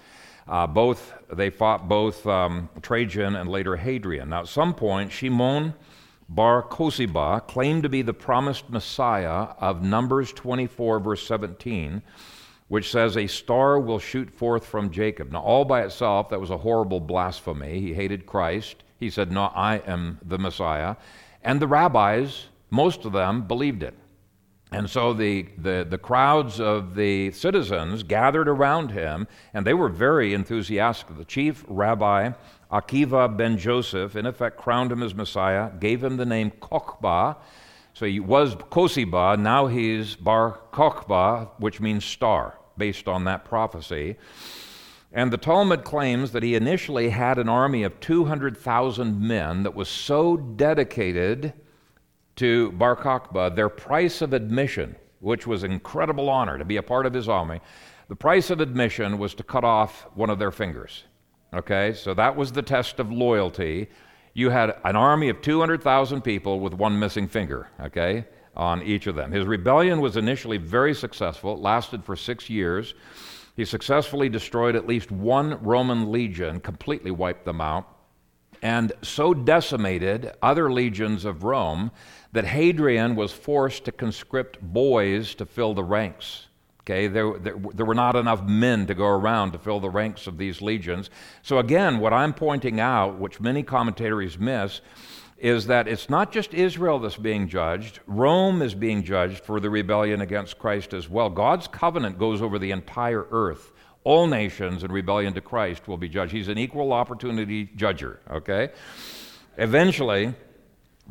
[0.48, 4.30] Uh, both they fought both um, Trajan and later Hadrian.
[4.30, 5.74] Now, at some point, Shimon
[6.28, 12.02] Bar Kosiba claimed to be the promised Messiah of Numbers 24, verse 17,
[12.68, 16.50] which says, "A star will shoot forth from Jacob." Now, all by itself, that was
[16.50, 17.80] a horrible blasphemy.
[17.80, 18.84] He hated Christ.
[19.00, 20.96] He said, "No, I am the Messiah."
[21.44, 23.96] And the rabbis, most of them, believed it.
[24.74, 29.88] And so the, the, the, crowds of the citizens gathered around him, and they were
[29.88, 31.16] very enthusiastic.
[31.16, 32.32] The chief rabbi,
[32.72, 37.36] Akiva ben Joseph, in effect crowned him as Messiah, gave him the name Kokhba.
[37.94, 44.18] So he was Kosiba, now he's Bar Kokhba, which means star, based on that prophecy.
[45.12, 49.88] And the Talmud claims that he initially had an army of 200,000 men that was
[49.88, 51.54] so dedicated
[52.38, 57.06] to Bar Kokhba, their price of admission, which was incredible honor to be a part
[57.06, 57.62] of his army,
[58.08, 61.04] the price of admission was to cut off one of their fingers.
[61.54, 63.88] Okay, so that was the test of loyalty.
[64.34, 69.16] You had an army of 200,000 people with one missing finger, okay, on each of
[69.16, 69.32] them.
[69.32, 72.96] His rebellion was initially very successful, it lasted for six years.
[73.56, 77.88] He successfully destroyed at least one Roman legion, completely wiped them out,
[78.64, 81.92] and so decimated other legions of Rome
[82.32, 86.48] that Hadrian was forced to conscript boys to fill the ranks.
[86.86, 90.28] Okay, there, there, there, were not enough men to go around to fill the ranks
[90.28, 91.10] of these legions.
[91.42, 94.82] So, again, what I'm pointing out, which many commentators miss,
[95.38, 99.70] is that it's not just Israel that's being judged, Rome is being judged for the
[99.70, 101.30] rebellion against Christ as well.
[101.30, 103.72] God's covenant goes over the entire earth.
[104.04, 106.34] All nations in rebellion to Christ will be judged.
[106.34, 108.72] He's an equal opportunity judger, okay?
[109.58, 110.34] Eventually,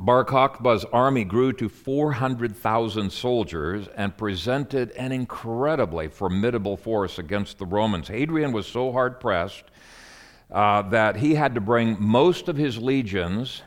[0.05, 7.67] Bar Kokhba's army grew to 400,000 soldiers and presented an incredibly formidable force against the
[7.67, 8.09] Romans.
[8.09, 9.63] Hadrian was so hard pressed
[10.51, 13.63] uh, that he had to bring most of his legions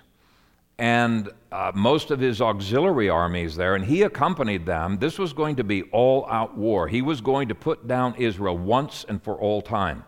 [0.78, 4.98] and uh, most of his auxiliary armies there, and he accompanied them.
[4.98, 6.90] This was going to be all out war.
[6.90, 10.04] He was going to put down Israel once and for all time.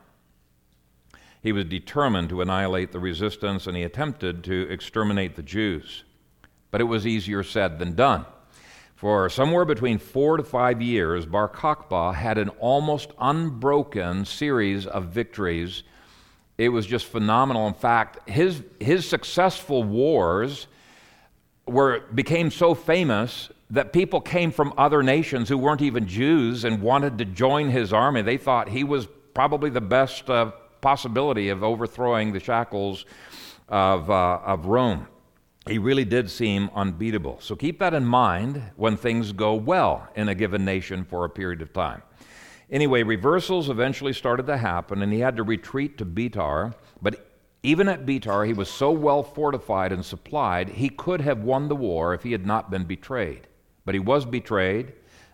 [1.41, 6.03] He was determined to annihilate the resistance, and he attempted to exterminate the Jews.
[6.71, 8.25] But it was easier said than done.
[8.95, 15.05] For somewhere between four to five years, Bar Kokhba had an almost unbroken series of
[15.05, 15.83] victories
[16.57, 17.67] it was just phenomenal.
[17.67, 20.67] In fact, his, his successful wars
[21.67, 26.81] were, became so famous that people came from other nations who weren't even Jews and
[26.81, 28.21] wanted to join his army.
[28.21, 30.51] They thought he was probably the best uh,
[30.81, 33.05] possibility of overthrowing the shackles
[33.67, 35.07] of, uh, of Rome.
[35.67, 37.39] He really did seem unbeatable.
[37.41, 41.29] So keep that in mind when things go well in a given nation for a
[41.29, 42.01] period of time.
[42.69, 46.73] Anyway, reversals eventually started to happen, and he had to retreat to Betar.
[47.01, 47.27] But
[47.63, 51.75] even at Betar, he was so well fortified and supplied, he could have won the
[51.75, 53.47] war if he had not been betrayed.
[53.85, 54.93] But he was betrayed.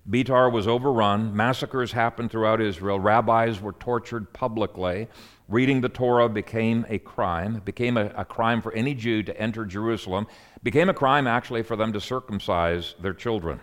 [0.10, 1.36] Betar was overrun.
[1.36, 3.00] Massacres happened throughout Israel.
[3.00, 5.08] Rabbis were tortured publicly.
[5.54, 7.62] Reading the Torah became a crime.
[7.64, 10.26] Became a, a crime for any Jew to enter Jerusalem.
[10.64, 13.60] Became a crime, actually, for them to circumcise their children.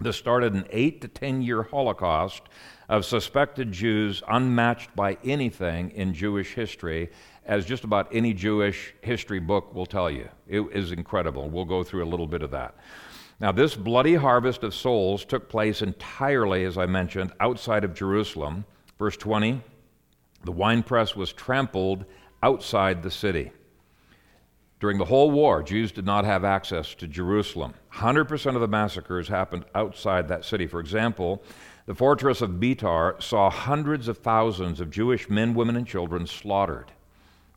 [0.00, 2.44] This started an eight to ten year Holocaust
[2.88, 7.10] of suspected Jews unmatched by anything in Jewish history,
[7.44, 10.26] as just about any Jewish history book will tell you.
[10.48, 11.50] It is incredible.
[11.50, 12.74] We'll go through a little bit of that.
[13.40, 18.64] Now, this bloody harvest of souls took place entirely, as I mentioned, outside of Jerusalem.
[18.98, 19.62] Verse 20
[20.44, 22.04] the winepress was trampled
[22.42, 23.52] outside the city.
[24.80, 27.74] During the whole war, Jews did not have access to Jerusalem.
[27.92, 30.66] 100% of the massacres happened outside that city.
[30.66, 31.42] For example,
[31.84, 36.92] the fortress of Betar saw hundreds of thousands of Jewish men, women, and children slaughtered,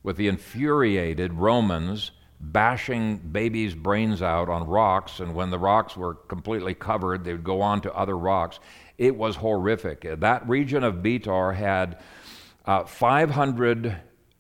[0.01, 2.11] with the infuriated Romans
[2.41, 7.43] bashing babies' brains out on rocks, and when the rocks were completely covered, they would
[7.43, 8.59] go on to other rocks.
[8.97, 10.19] It was horrific.
[10.19, 11.99] That region of Betar had
[12.65, 13.97] uh, 500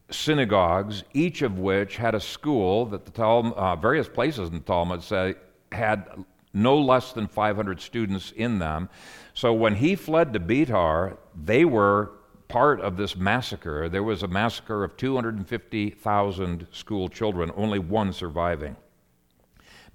[0.09, 4.61] synagogues, each of which had a school that the Talmud, uh, various places in the
[4.61, 5.35] Talmud say
[5.71, 6.05] had
[6.53, 8.89] no less than 500 students in them.
[9.33, 12.11] So when he fled to Betar, they were
[12.47, 13.89] part of this massacre.
[13.89, 18.75] There was a massacre of 250,000 school children, only one surviving.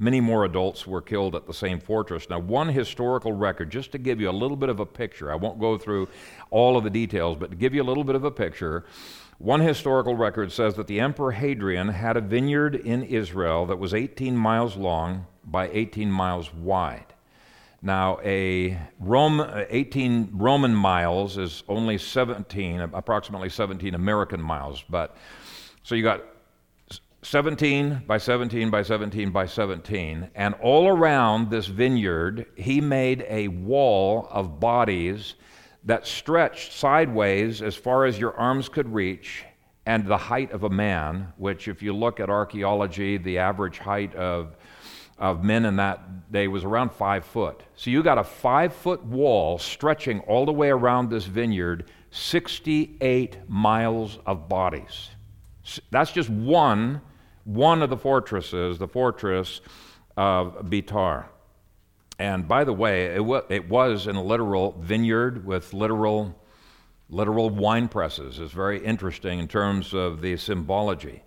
[0.00, 2.30] Many more adults were killed at the same fortress.
[2.30, 5.34] Now, one historical record, just to give you a little bit of a picture, I
[5.34, 6.08] won't go through
[6.50, 8.84] all of the details, but to give you a little bit of a picture,
[9.38, 13.92] one historical record says that the Emperor Hadrian had a vineyard in Israel that was
[13.92, 17.14] 18 miles long by 18 miles wide.
[17.80, 24.84] Now, a Rome, 18 Roman miles is only 17, approximately 17 American miles.
[24.88, 25.16] But
[25.84, 26.22] so you got
[27.28, 33.48] 17 by 17 by 17 by 17, and all around this vineyard, he made a
[33.48, 35.34] wall of bodies
[35.84, 39.44] that stretched sideways as far as your arms could reach
[39.84, 44.14] and the height of a man, which, if you look at archaeology, the average height
[44.14, 44.56] of,
[45.18, 47.62] of men in that day was around five foot.
[47.74, 53.36] So you got a five foot wall stretching all the way around this vineyard, 68
[53.48, 55.10] miles of bodies.
[55.90, 57.02] That's just one
[57.48, 59.62] one of the fortresses, the fortress
[60.18, 61.24] of Betar.
[62.18, 66.38] And by the way, it, w- it was in a literal vineyard with literal,
[67.08, 68.38] literal wine presses.
[68.38, 71.22] It's very interesting in terms of the symbology.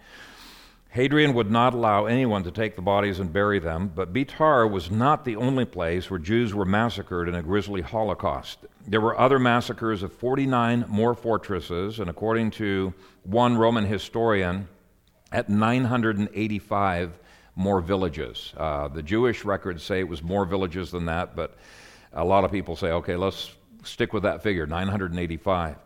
[0.90, 4.92] Hadrian would not allow anyone to take the bodies and bury them, but Betar was
[4.92, 8.60] not the only place where Jews were massacred in a grisly Holocaust.
[8.86, 12.94] There were other massacres of 49 more fortresses, and according to
[13.24, 14.68] one Roman historian,
[15.32, 17.20] at 985
[17.56, 18.54] more villages.
[18.58, 21.58] Uh, the Jewish records say it was more villages than that, but
[22.14, 25.78] a lot of people say, okay, let's stick with that figure 985.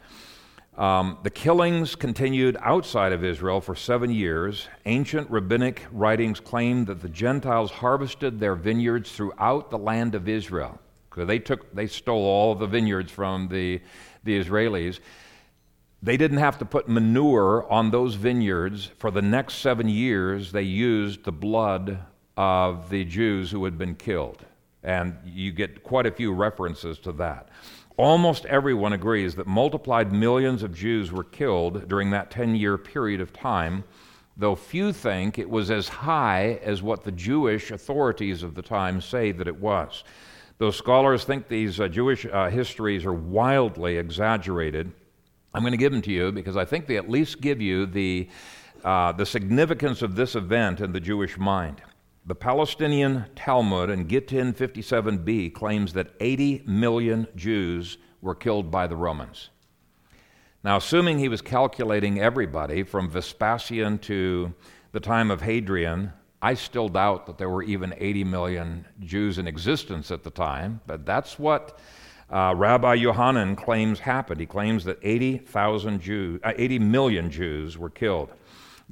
[0.78, 4.68] Um, the killings continued outside of Israel for seven years.
[4.86, 10.80] Ancient rabbinic writings claim that the Gentiles harvested their vineyards throughout the land of Israel.
[11.16, 13.80] They took, they stole all the vineyards from the,
[14.26, 15.00] the Israelis.
[16.02, 18.92] They didn't have to put manure on those vineyards.
[18.98, 22.00] For the next seven years, they used the blood
[22.38, 24.46] of the Jews who had been killed.
[24.84, 27.50] And you get quite a few references to that.
[27.98, 33.22] Almost everyone agrees that multiplied millions of Jews were killed during that 10 year period
[33.22, 33.86] of time,
[34.36, 39.00] though few think it was as high as what the Jewish authorities of the time
[39.00, 40.04] say that it was.
[40.58, 44.92] Those scholars think these uh, Jewish uh, histories are wildly exaggerated.
[45.56, 47.86] I'm going to give them to you because I think they at least give you
[47.86, 48.28] the,
[48.84, 51.82] uh, the significance of this event in the Jewish mind.
[52.26, 58.98] The Palestinian Talmud in Gittin 57b claims that 80 million Jews were killed by the
[58.98, 59.50] Romans.
[60.62, 64.54] Now, assuming he was calculating everybody from Vespasian to
[64.92, 69.48] the time of Hadrian, I still doubt that there were even 80 million Jews in
[69.48, 71.80] existence at the time, but that's what
[72.30, 74.40] uh, Rabbi Yohanan claims happened.
[74.40, 78.30] He claims that 80,000 Jews, uh, 80 million Jews were killed.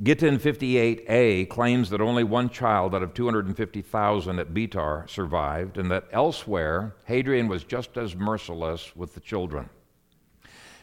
[0.01, 6.07] Gittin 58a claims that only one child out of 250,000 at Betar survived, and that
[6.11, 9.69] elsewhere, Hadrian was just as merciless with the children.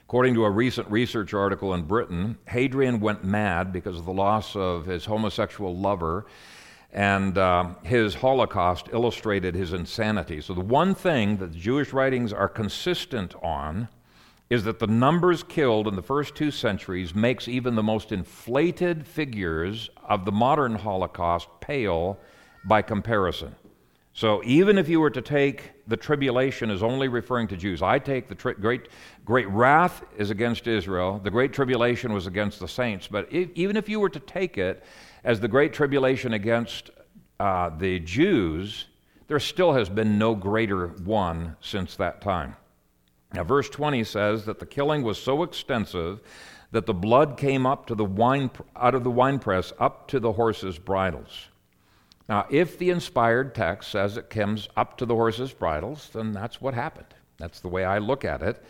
[0.04, 4.54] According to a recent research article in Britain, Hadrian went mad because of the loss
[4.54, 6.26] of his homosexual lover
[6.92, 10.40] and uh, his Holocaust illustrated his insanity.
[10.40, 13.88] So, the one thing that the Jewish writings are consistent on
[14.48, 19.06] is that the numbers killed in the first two centuries makes even the most inflated
[19.06, 22.18] figures of the modern Holocaust pale
[22.64, 23.54] by comparison.
[24.12, 28.00] So even if you were to take the tribulation as only referring to Jews, I
[28.00, 28.88] take the tri- great,
[29.24, 33.06] great wrath is against Israel, the great tribulation was against the saints.
[33.06, 34.82] But if, even if you were to take it
[35.24, 36.90] as the Great Tribulation against
[37.38, 38.86] uh, the Jews,
[39.28, 42.56] there still has been no greater one since that time.
[43.32, 46.20] Now, verse 20 says that the killing was so extensive
[46.72, 50.32] that the blood came up to the wine, out of the winepress up to the
[50.32, 51.48] horses' bridles.
[52.28, 56.60] Now, if the inspired text says it comes up to the horses' bridles, then that's
[56.60, 57.12] what happened.
[57.38, 58.62] That's the way I look at it.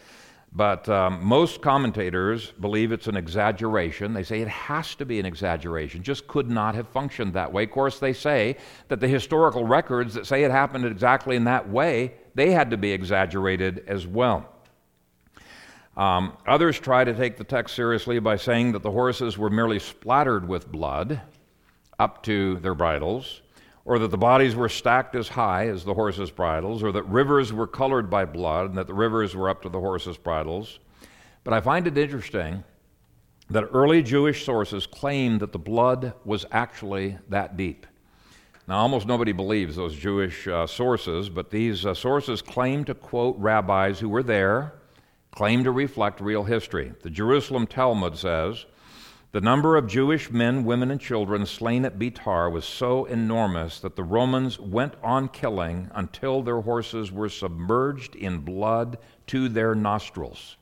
[0.52, 4.14] But um, most commentators believe it's an exaggeration.
[4.14, 7.64] They say it has to be an exaggeration, just could not have functioned that way.
[7.64, 8.56] Of course, they say
[8.88, 12.76] that the historical records that say it happened exactly in that way, they had to
[12.76, 14.48] be exaggerated as well.
[15.96, 19.78] Um, others try to take the text seriously by saying that the horses were merely
[19.78, 21.20] splattered with blood
[21.98, 23.42] up to their bridles,
[23.84, 27.52] or that the bodies were stacked as high as the horses' bridles, or that rivers
[27.52, 30.78] were colored by blood and that the rivers were up to the horses' bridles.
[31.44, 32.62] But I find it interesting
[33.48, 37.86] that early Jewish sources claim that the blood was actually that deep.
[38.68, 43.36] Now, almost nobody believes those Jewish uh, sources, but these uh, sources claim to quote
[43.38, 44.74] rabbis who were there
[45.32, 46.92] claim to reflect real history.
[47.02, 48.66] The Jerusalem Talmud says
[49.32, 53.94] the number of Jewish men, women, and children slain at Betar was so enormous that
[53.94, 60.56] the Romans went on killing until their horses were submerged in blood to their nostrils.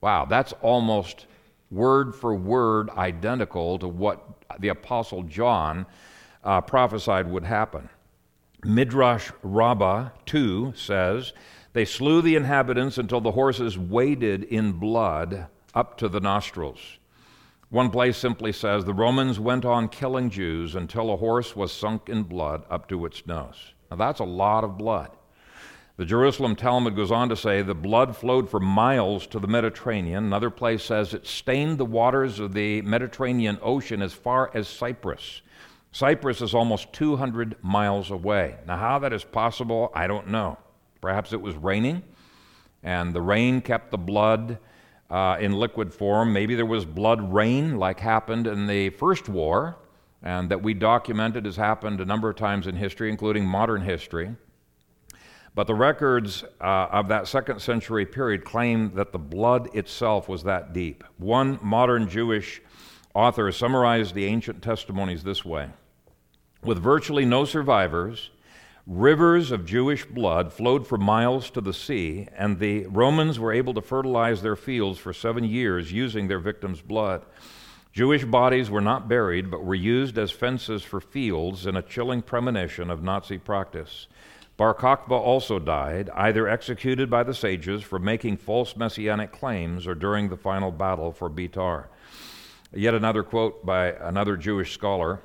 [0.00, 1.26] Wow, that's almost
[1.70, 4.22] word for word identical to what
[4.58, 5.86] the Apostle John
[6.44, 7.88] uh, prophesied would happen.
[8.64, 11.32] Midrash Rabbah 2 says,
[11.72, 16.98] they slew the inhabitants until the horses waded in blood up to the nostrils.
[17.70, 22.08] One place simply says the Romans went on killing Jews until a horse was sunk
[22.08, 23.74] in blood up to its nose.
[23.90, 25.10] Now that's a lot of blood.
[25.98, 30.24] The Jerusalem Talmud goes on to say the blood flowed for miles to the Mediterranean.
[30.24, 35.42] Another place says it stained the waters of the Mediterranean Ocean as far as Cyprus.
[35.92, 38.56] Cyprus is almost 200 miles away.
[38.66, 40.56] Now, how that is possible, I don't know.
[41.00, 42.02] Perhaps it was raining,
[42.82, 44.58] and the rain kept the blood
[45.10, 46.32] uh, in liquid form.
[46.32, 49.76] Maybe there was blood rain, like happened in the First War,
[50.22, 54.34] and that we documented has happened a number of times in history, including modern history.
[55.54, 60.44] But the records uh, of that second century period claim that the blood itself was
[60.44, 61.02] that deep.
[61.16, 62.62] One modern Jewish
[63.14, 65.70] author summarized the ancient testimonies this way
[66.62, 68.30] With virtually no survivors,
[68.90, 73.74] Rivers of Jewish blood flowed for miles to the sea, and the Romans were able
[73.74, 77.22] to fertilize their fields for seven years using their victims' blood.
[77.92, 82.22] Jewish bodies were not buried, but were used as fences for fields in a chilling
[82.22, 84.06] premonition of Nazi practice.
[84.56, 89.94] Bar Kokhba also died, either executed by the sages for making false messianic claims or
[89.94, 91.88] during the final battle for Betar.
[92.72, 95.20] Yet another quote by another Jewish scholar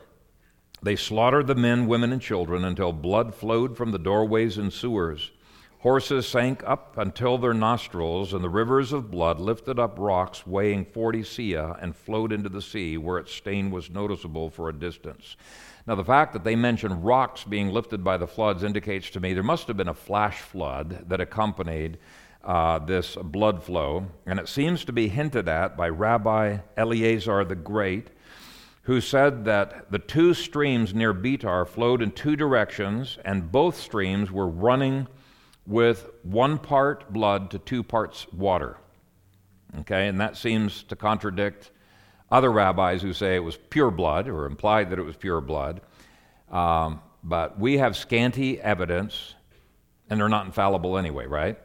[0.84, 5.32] they slaughtered the men, women, and children until blood flowed from the doorways and sewers.
[5.80, 10.86] Horses sank up until their nostrils, and the rivers of blood lifted up rocks weighing
[10.86, 15.36] 40 seah and flowed into the sea, where its stain was noticeable for a distance.
[15.86, 19.34] Now, the fact that they mention rocks being lifted by the floods indicates to me
[19.34, 21.98] there must have been a flash flood that accompanied
[22.44, 27.56] uh, this blood flow, and it seems to be hinted at by Rabbi Eleazar the
[27.56, 28.08] Great
[28.84, 34.32] who said that the two streams near Betar flowed in two directions, and both streams
[34.32, 35.08] were running
[35.66, 38.78] with one part blood to two parts water.
[39.80, 41.72] Okay, and that seems to contradict
[42.30, 45.82] other rabbis who say it was pure blood or implied that it was pure blood.
[46.52, 49.36] Um, but we have scanty evidence,
[50.10, 51.58] and they're not infallible anyway, right?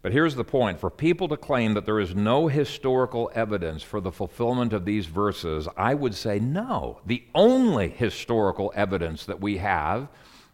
[0.00, 4.00] But here's the point for people to claim that there is no historical evidence for
[4.00, 7.00] the fulfillment of these verses, I would say no.
[7.04, 10.08] The only historical evidence that we have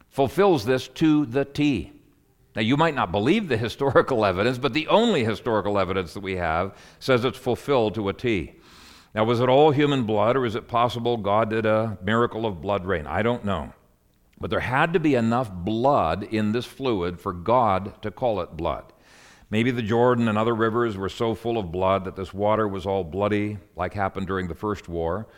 [0.08, 1.92] fulfills this to the T.
[2.56, 6.36] Now, you might not believe the historical evidence, but the only historical evidence that we
[6.36, 8.54] have says it's fulfilled to a T.
[9.14, 12.62] Now, was it all human blood, or is it possible God did a miracle of
[12.62, 13.06] blood rain?
[13.06, 13.74] I don't know.
[14.40, 18.56] But there had to be enough blood in this fluid for God to call it
[18.56, 18.84] blood.
[19.54, 22.86] Maybe the Jordan and other rivers were so full of blood that this water was
[22.86, 25.28] all bloody, like happened during the First War.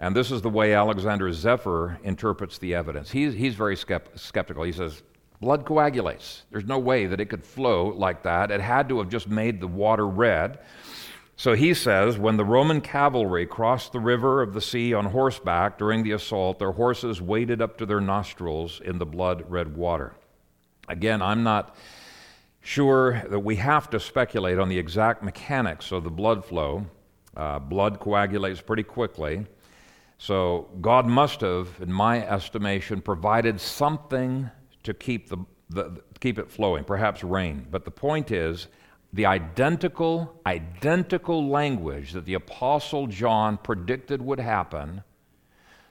[0.00, 3.12] And this is the way Alexander Zephyr interprets the evidence.
[3.12, 4.64] He's, he's very skeptical.
[4.64, 5.04] He says,
[5.40, 6.42] blood coagulates.
[6.50, 8.50] There's no way that it could flow like that.
[8.50, 10.58] It had to have just made the water red.
[11.36, 15.78] So he says, when the Roman cavalry crossed the river of the sea on horseback
[15.78, 20.16] during the assault, their horses waded up to their nostrils in the blood red water.
[20.88, 21.76] Again, I'm not
[22.62, 26.86] sure that we have to speculate on the exact mechanics of the blood flow.
[27.36, 29.44] Uh, blood coagulates pretty quickly.
[30.18, 34.48] So God must have, in my estimation, provided something
[34.84, 35.38] to keep, the,
[35.68, 37.66] the, keep it flowing, perhaps rain.
[37.70, 38.68] But the point is,
[39.12, 45.02] the identical, identical language that the Apostle John predicted would happen,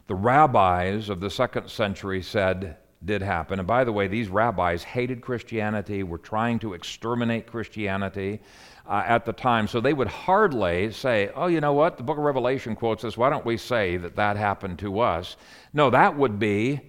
[0.07, 3.59] the rabbis of the second century said did happen.
[3.59, 8.39] And by the way, these rabbis hated Christianity, were trying to exterminate Christianity
[8.87, 9.67] uh, at the time.
[9.67, 13.17] So they would hardly say, oh, you know what, the book of Revelation quotes this,
[13.17, 15.35] why don't we say that that happened to us?
[15.73, 16.81] No, that would be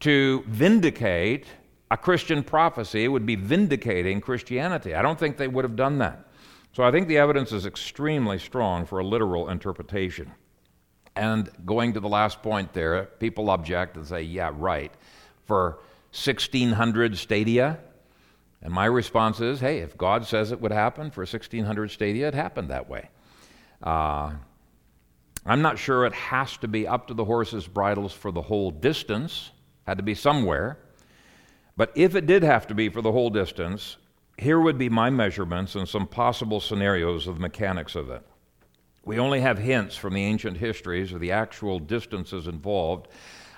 [0.00, 1.46] to vindicate
[1.90, 3.04] a Christian prophecy.
[3.04, 4.94] It would be vindicating Christianity.
[4.94, 6.26] I don't think they would have done that.
[6.72, 10.30] So I think the evidence is extremely strong for a literal interpretation.
[11.16, 14.92] And going to the last point there, people object and say, yeah, right.
[15.50, 15.80] For
[16.12, 17.80] 1600 stadia,
[18.62, 22.34] and my response is hey, if God says it would happen for 1600 stadia, it
[22.34, 23.10] happened that way.
[23.82, 24.34] Uh,
[25.44, 28.70] I'm not sure it has to be up to the horse's bridles for the whole
[28.70, 29.50] distance,
[29.88, 30.78] had to be somewhere.
[31.76, 33.96] But if it did have to be for the whole distance,
[34.38, 38.24] here would be my measurements and some possible scenarios of the mechanics of it.
[39.04, 43.08] We only have hints from the ancient histories of the actual distances involved,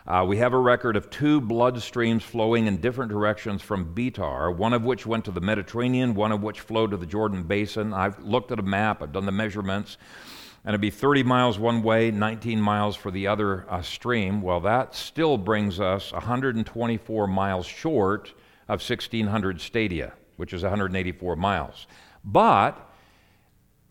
[0.07, 4.55] uh, we have a record of two blood streams flowing in different directions from Betar,
[4.55, 7.94] one of which went to the Mediterranean, one of which flowed to the Jordan Basin.
[7.94, 9.98] I've looked at a map, I've done the measurements,
[10.64, 14.42] and it'd be 30 miles one way, 19 miles for the other uh, stream.
[14.42, 18.32] Well, that still brings us 124 miles short
[18.68, 21.86] of 1600 stadia, which is 184 miles.
[22.24, 22.91] But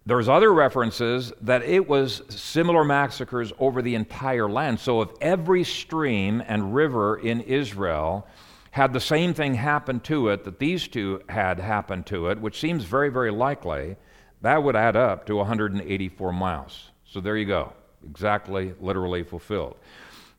[0.06, 4.80] there's other references that it was similar massacres over the entire land.
[4.80, 8.28] So if every stream and river in Israel
[8.72, 12.60] had the same thing happen to it that these two had happened to it, which
[12.60, 13.96] seems very, very likely,
[14.42, 16.90] that would add up to 184 miles.
[17.06, 17.74] So there you go.
[18.10, 19.76] Exactly, literally fulfilled.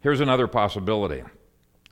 [0.01, 1.23] Here's another possibility.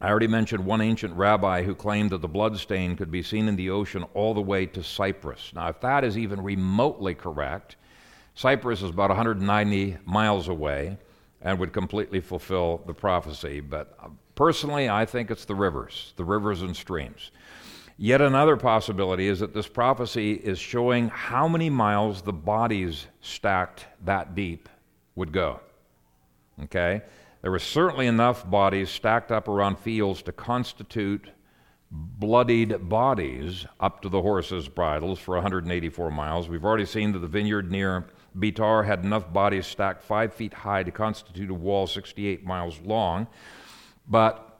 [0.00, 3.48] I already mentioned one ancient rabbi who claimed that the blood stain could be seen
[3.48, 5.52] in the ocean all the way to Cyprus.
[5.54, 7.76] Now, if that is even remotely correct,
[8.34, 10.96] Cyprus is about 190 miles away
[11.42, 13.60] and would completely fulfill the prophecy.
[13.60, 17.30] But uh, personally, I think it's the rivers, the rivers and streams.
[17.98, 23.84] Yet another possibility is that this prophecy is showing how many miles the bodies stacked
[24.06, 24.70] that deep
[25.14, 25.60] would go.
[26.64, 27.02] Okay?
[27.42, 31.30] There were certainly enough bodies stacked up around fields to constitute
[31.90, 36.48] bloodied bodies up to the horses' bridles for 184 miles.
[36.48, 38.06] We've already seen that the vineyard near
[38.38, 43.26] Betar had enough bodies stacked five feet high to constitute a wall 68 miles long.
[44.06, 44.58] But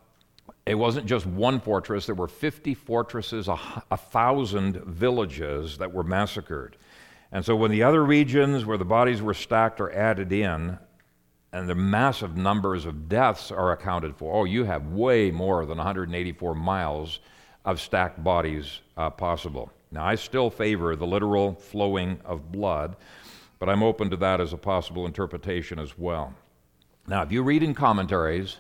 [0.66, 3.59] it wasn't just one fortress, there were 50 fortresses, a,
[3.91, 6.76] a thousand villages that were massacred.
[7.33, 10.78] And so when the other regions where the bodies were stacked are added in,
[11.53, 14.34] and the massive numbers of deaths are accounted for.
[14.34, 17.20] Oh, you have way more than 184 miles
[17.64, 19.70] of stacked bodies uh, possible.
[19.90, 22.96] Now, I still favor the literal flowing of blood,
[23.59, 26.32] but I'm open to that as a possible interpretation as well.
[27.09, 28.59] Now, if you read in commentaries,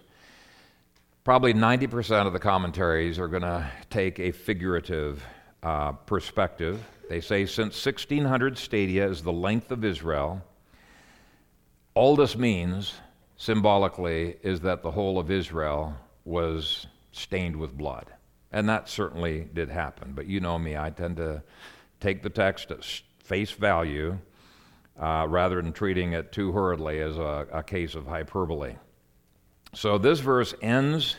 [1.22, 5.24] probably 90% of the commentaries are going to take a figurative
[5.62, 6.84] uh, perspective.
[7.08, 10.42] They say since 1600 stadia is the length of Israel,
[11.94, 12.94] all this means,
[13.36, 18.06] symbolically, is that the whole of Israel was stained with blood.
[18.52, 20.12] And that certainly did happen.
[20.14, 21.42] But you know me, I tend to
[22.00, 22.84] take the text at
[23.18, 24.18] face value
[25.00, 28.74] uh, rather than treating it too hurriedly as a, a case of hyperbole.
[29.72, 31.16] So this verse ends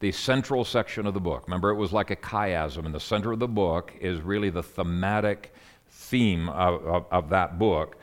[0.00, 1.44] the central section of the book.
[1.46, 4.62] Remember, it was like a chiasm, and the center of the book is really the
[4.62, 5.54] thematic
[5.88, 7.96] theme of, of, of that book.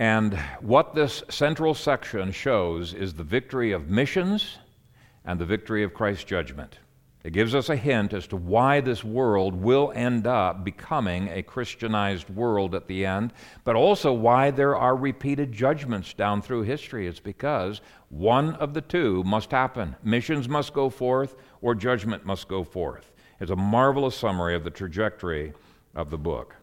[0.00, 4.56] And what this central section shows is the victory of missions
[5.26, 6.78] and the victory of Christ's judgment.
[7.22, 11.42] It gives us a hint as to why this world will end up becoming a
[11.42, 13.34] Christianized world at the end,
[13.64, 17.06] but also why there are repeated judgments down through history.
[17.06, 22.48] It's because one of the two must happen missions must go forth, or judgment must
[22.48, 23.12] go forth.
[23.38, 25.52] It's a marvelous summary of the trajectory
[25.94, 26.56] of the book.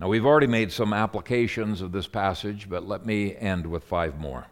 [0.00, 4.18] Now, we've already made some applications of this passage, but let me end with five
[4.18, 4.46] more.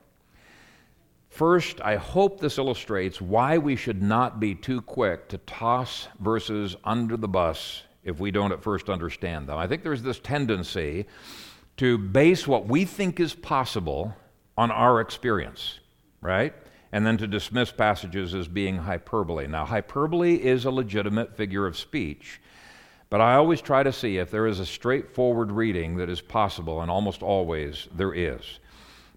[1.30, 6.76] First, I hope this illustrates why we should not be too quick to toss verses
[6.84, 9.56] under the bus if we don't at first understand them.
[9.56, 11.06] I think there's this tendency
[11.78, 14.14] to base what we think is possible
[14.58, 15.78] on our experience,
[16.20, 16.52] right?
[16.92, 19.46] And then to dismiss passages as being hyperbole.
[19.46, 22.40] Now, hyperbole is a legitimate figure of speech,
[23.10, 26.82] but I always try to see if there is a straightforward reading that is possible,
[26.82, 28.60] and almost always there is.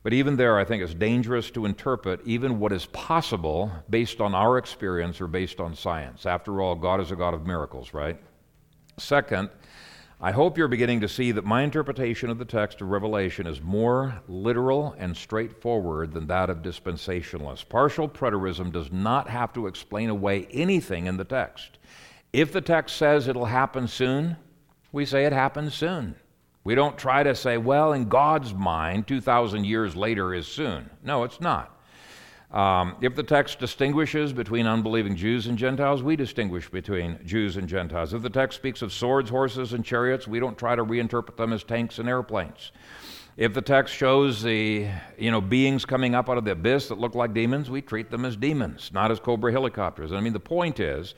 [0.04, 4.34] But even there, I think it's dangerous to interpret even what is possible based on
[4.34, 6.26] our experience or based on science.
[6.26, 8.20] After all, God is a God of miracles, right?
[8.98, 9.50] Second,
[10.24, 13.62] I hope you're beginning to see that my interpretation of the text of Revelation is
[13.62, 17.68] more literal and straightforward than that of dispensationalists.
[17.68, 21.80] Partial preterism does not have to explain away anything in the text.
[22.34, 24.38] If the text says it'll happen soon,
[24.92, 26.16] we say it happens soon.
[26.64, 30.90] We don't try to say, well, in God's mind, 2,000 years later is soon.
[31.04, 31.78] No, it's not.
[32.52, 37.68] Um, if the text distinguishes between unbelieving Jews and Gentiles, we distinguish between Jews and
[37.68, 38.14] Gentiles.
[38.14, 41.54] If the text speaks of swords, horses, and chariots, we don't try to reinterpret them
[41.54, 42.72] as tanks and airplanes.
[43.38, 47.00] If the text shows the you know beings coming up out of the abyss that
[47.00, 50.12] look like demons, we treat them as demons, not as cobra helicopters.
[50.12, 51.16] I mean, the point is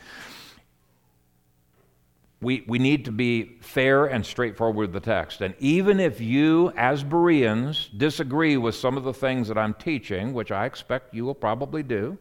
[2.43, 5.41] we, we need to be fair and straightforward with the text.
[5.41, 10.33] And even if you, as Bereans, disagree with some of the things that I'm teaching,
[10.33, 12.17] which I expect you will probably do,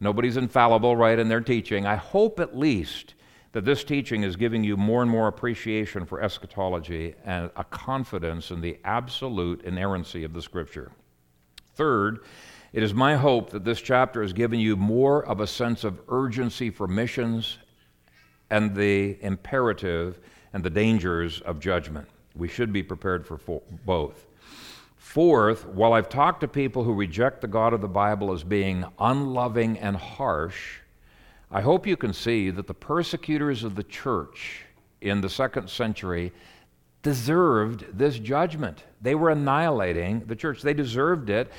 [0.00, 3.14] nobody's infallible, right, in their teaching, I hope at least
[3.52, 8.50] that this teaching is giving you more and more appreciation for eschatology and a confidence
[8.50, 10.92] in the absolute inerrancy of the Scripture.
[11.74, 12.20] Third,
[12.72, 16.00] it is my hope that this chapter has given you more of a sense of
[16.08, 17.58] urgency for missions
[18.50, 20.20] and the imperative
[20.52, 22.08] and the dangers of judgment.
[22.34, 23.38] We should be prepared for
[23.84, 24.26] both.
[24.96, 28.84] Fourth, while I've talked to people who reject the God of the Bible as being
[28.98, 30.78] unloving and harsh,
[31.50, 34.64] I hope you can see that the persecutors of the church
[35.00, 36.32] in the second century
[37.02, 38.84] deserved this judgment.
[39.00, 41.50] They were annihilating the church, they deserved it.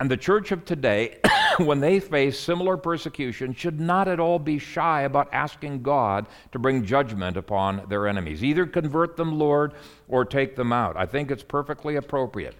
[0.00, 1.18] And the church of today,
[1.58, 6.58] when they face similar persecution, should not at all be shy about asking God to
[6.58, 8.42] bring judgment upon their enemies.
[8.42, 9.74] Either convert them, Lord,
[10.08, 10.96] or take them out.
[10.96, 12.56] I think it's perfectly appropriate.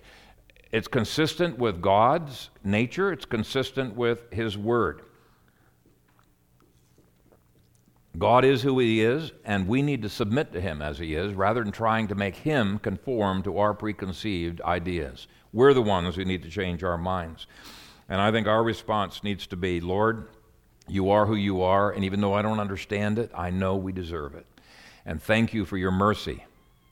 [0.73, 5.03] It's consistent with God's nature, it's consistent with His Word.
[8.17, 11.33] God is who He is, and we need to submit to Him as He is
[11.35, 15.27] rather than trying to make Him conform to our preconceived ideas.
[15.53, 17.47] We're the ones who need to change our minds.
[18.09, 20.29] And I think our response needs to be Lord,
[20.87, 23.93] you are who you are, and even though I don't understand it, I know we
[23.93, 24.47] deserve it.
[25.07, 26.45] And thank you for your mercy.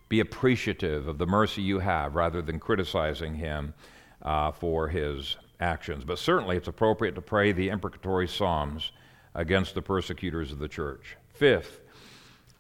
[0.09, 3.75] Be appreciative of the mercy you have rather than criticizing him
[4.23, 6.05] uh, for his actions.
[6.05, 8.93] But certainly it's appropriate to pray the imprecatory Psalms
[9.35, 11.17] against the persecutors of the church.
[11.35, 11.81] Fifth,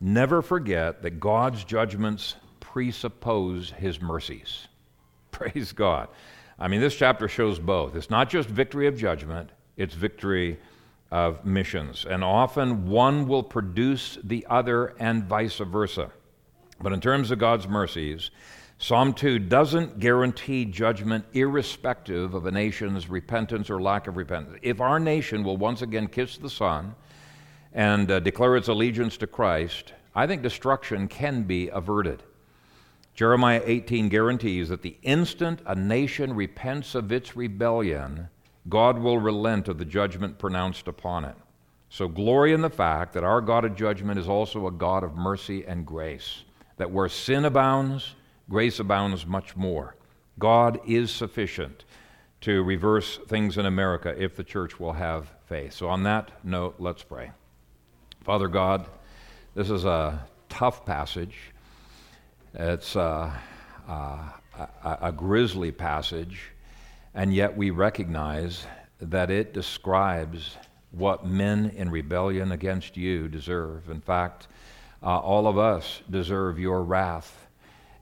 [0.00, 4.68] never forget that God's judgments presuppose his mercies.
[5.30, 6.08] Praise God.
[6.58, 7.96] I mean, this chapter shows both.
[7.96, 10.58] It's not just victory of judgment, it's victory
[11.10, 12.06] of missions.
[12.08, 16.10] And often one will produce the other and vice versa.
[16.80, 18.30] But in terms of God's mercies,
[18.78, 24.58] Psalm 2 doesn't guarantee judgment irrespective of a nation's repentance or lack of repentance.
[24.62, 26.94] If our nation will once again kiss the Son
[27.72, 32.24] and uh, declare its allegiance to Christ, I think destruction can be averted.
[33.14, 38.28] Jeremiah 18 guarantees that the instant a nation repents of its rebellion,
[38.68, 41.36] God will relent of the judgment pronounced upon it.
[41.90, 45.14] So glory in the fact that our God of judgment is also a God of
[45.14, 46.44] mercy and grace,
[46.78, 48.14] that where sin abounds,
[48.48, 49.94] grace abounds much more.
[50.38, 51.84] God is sufficient
[52.40, 55.74] to reverse things in America if the church will have faith.
[55.74, 57.30] So, on that note, let's pray.
[58.24, 58.86] Father God,
[59.54, 61.52] this is a tough passage.
[62.54, 63.32] It's uh,
[63.88, 64.18] uh,
[64.84, 66.50] a, a grisly passage,
[67.14, 68.66] and yet we recognize
[69.00, 70.58] that it describes
[70.90, 73.88] what men in rebellion against you deserve.
[73.88, 74.48] In fact,
[75.02, 77.41] uh, all of us deserve your wrath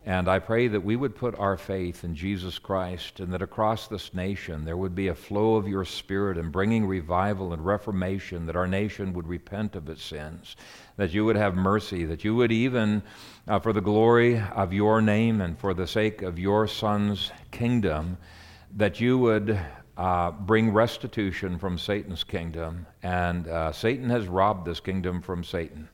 [0.07, 3.87] and I pray that we would put our faith in Jesus Christ and that across
[3.87, 8.47] this nation there would be a flow of your Spirit and bringing revival and reformation,
[8.47, 10.57] that our nation would repent of its sins,
[10.97, 13.03] that you would have mercy, that you would even,
[13.47, 18.17] uh, for the glory of your name and for the sake of your Son's kingdom,
[18.77, 19.61] that you would
[19.99, 22.87] uh, bring restitution from Satan's kingdom.
[23.03, 25.91] And uh, Satan has robbed this kingdom from Satan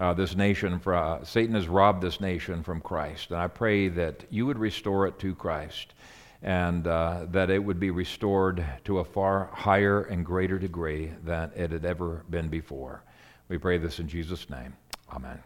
[0.00, 3.30] uh, this nation, uh, Satan has robbed this nation from Christ.
[3.30, 5.92] And I pray that you would restore it to Christ
[6.42, 11.50] and uh, that it would be restored to a far higher and greater degree than
[11.54, 13.02] it had ever been before.
[13.48, 14.74] We pray this in Jesus' name.
[15.12, 15.40] Amen.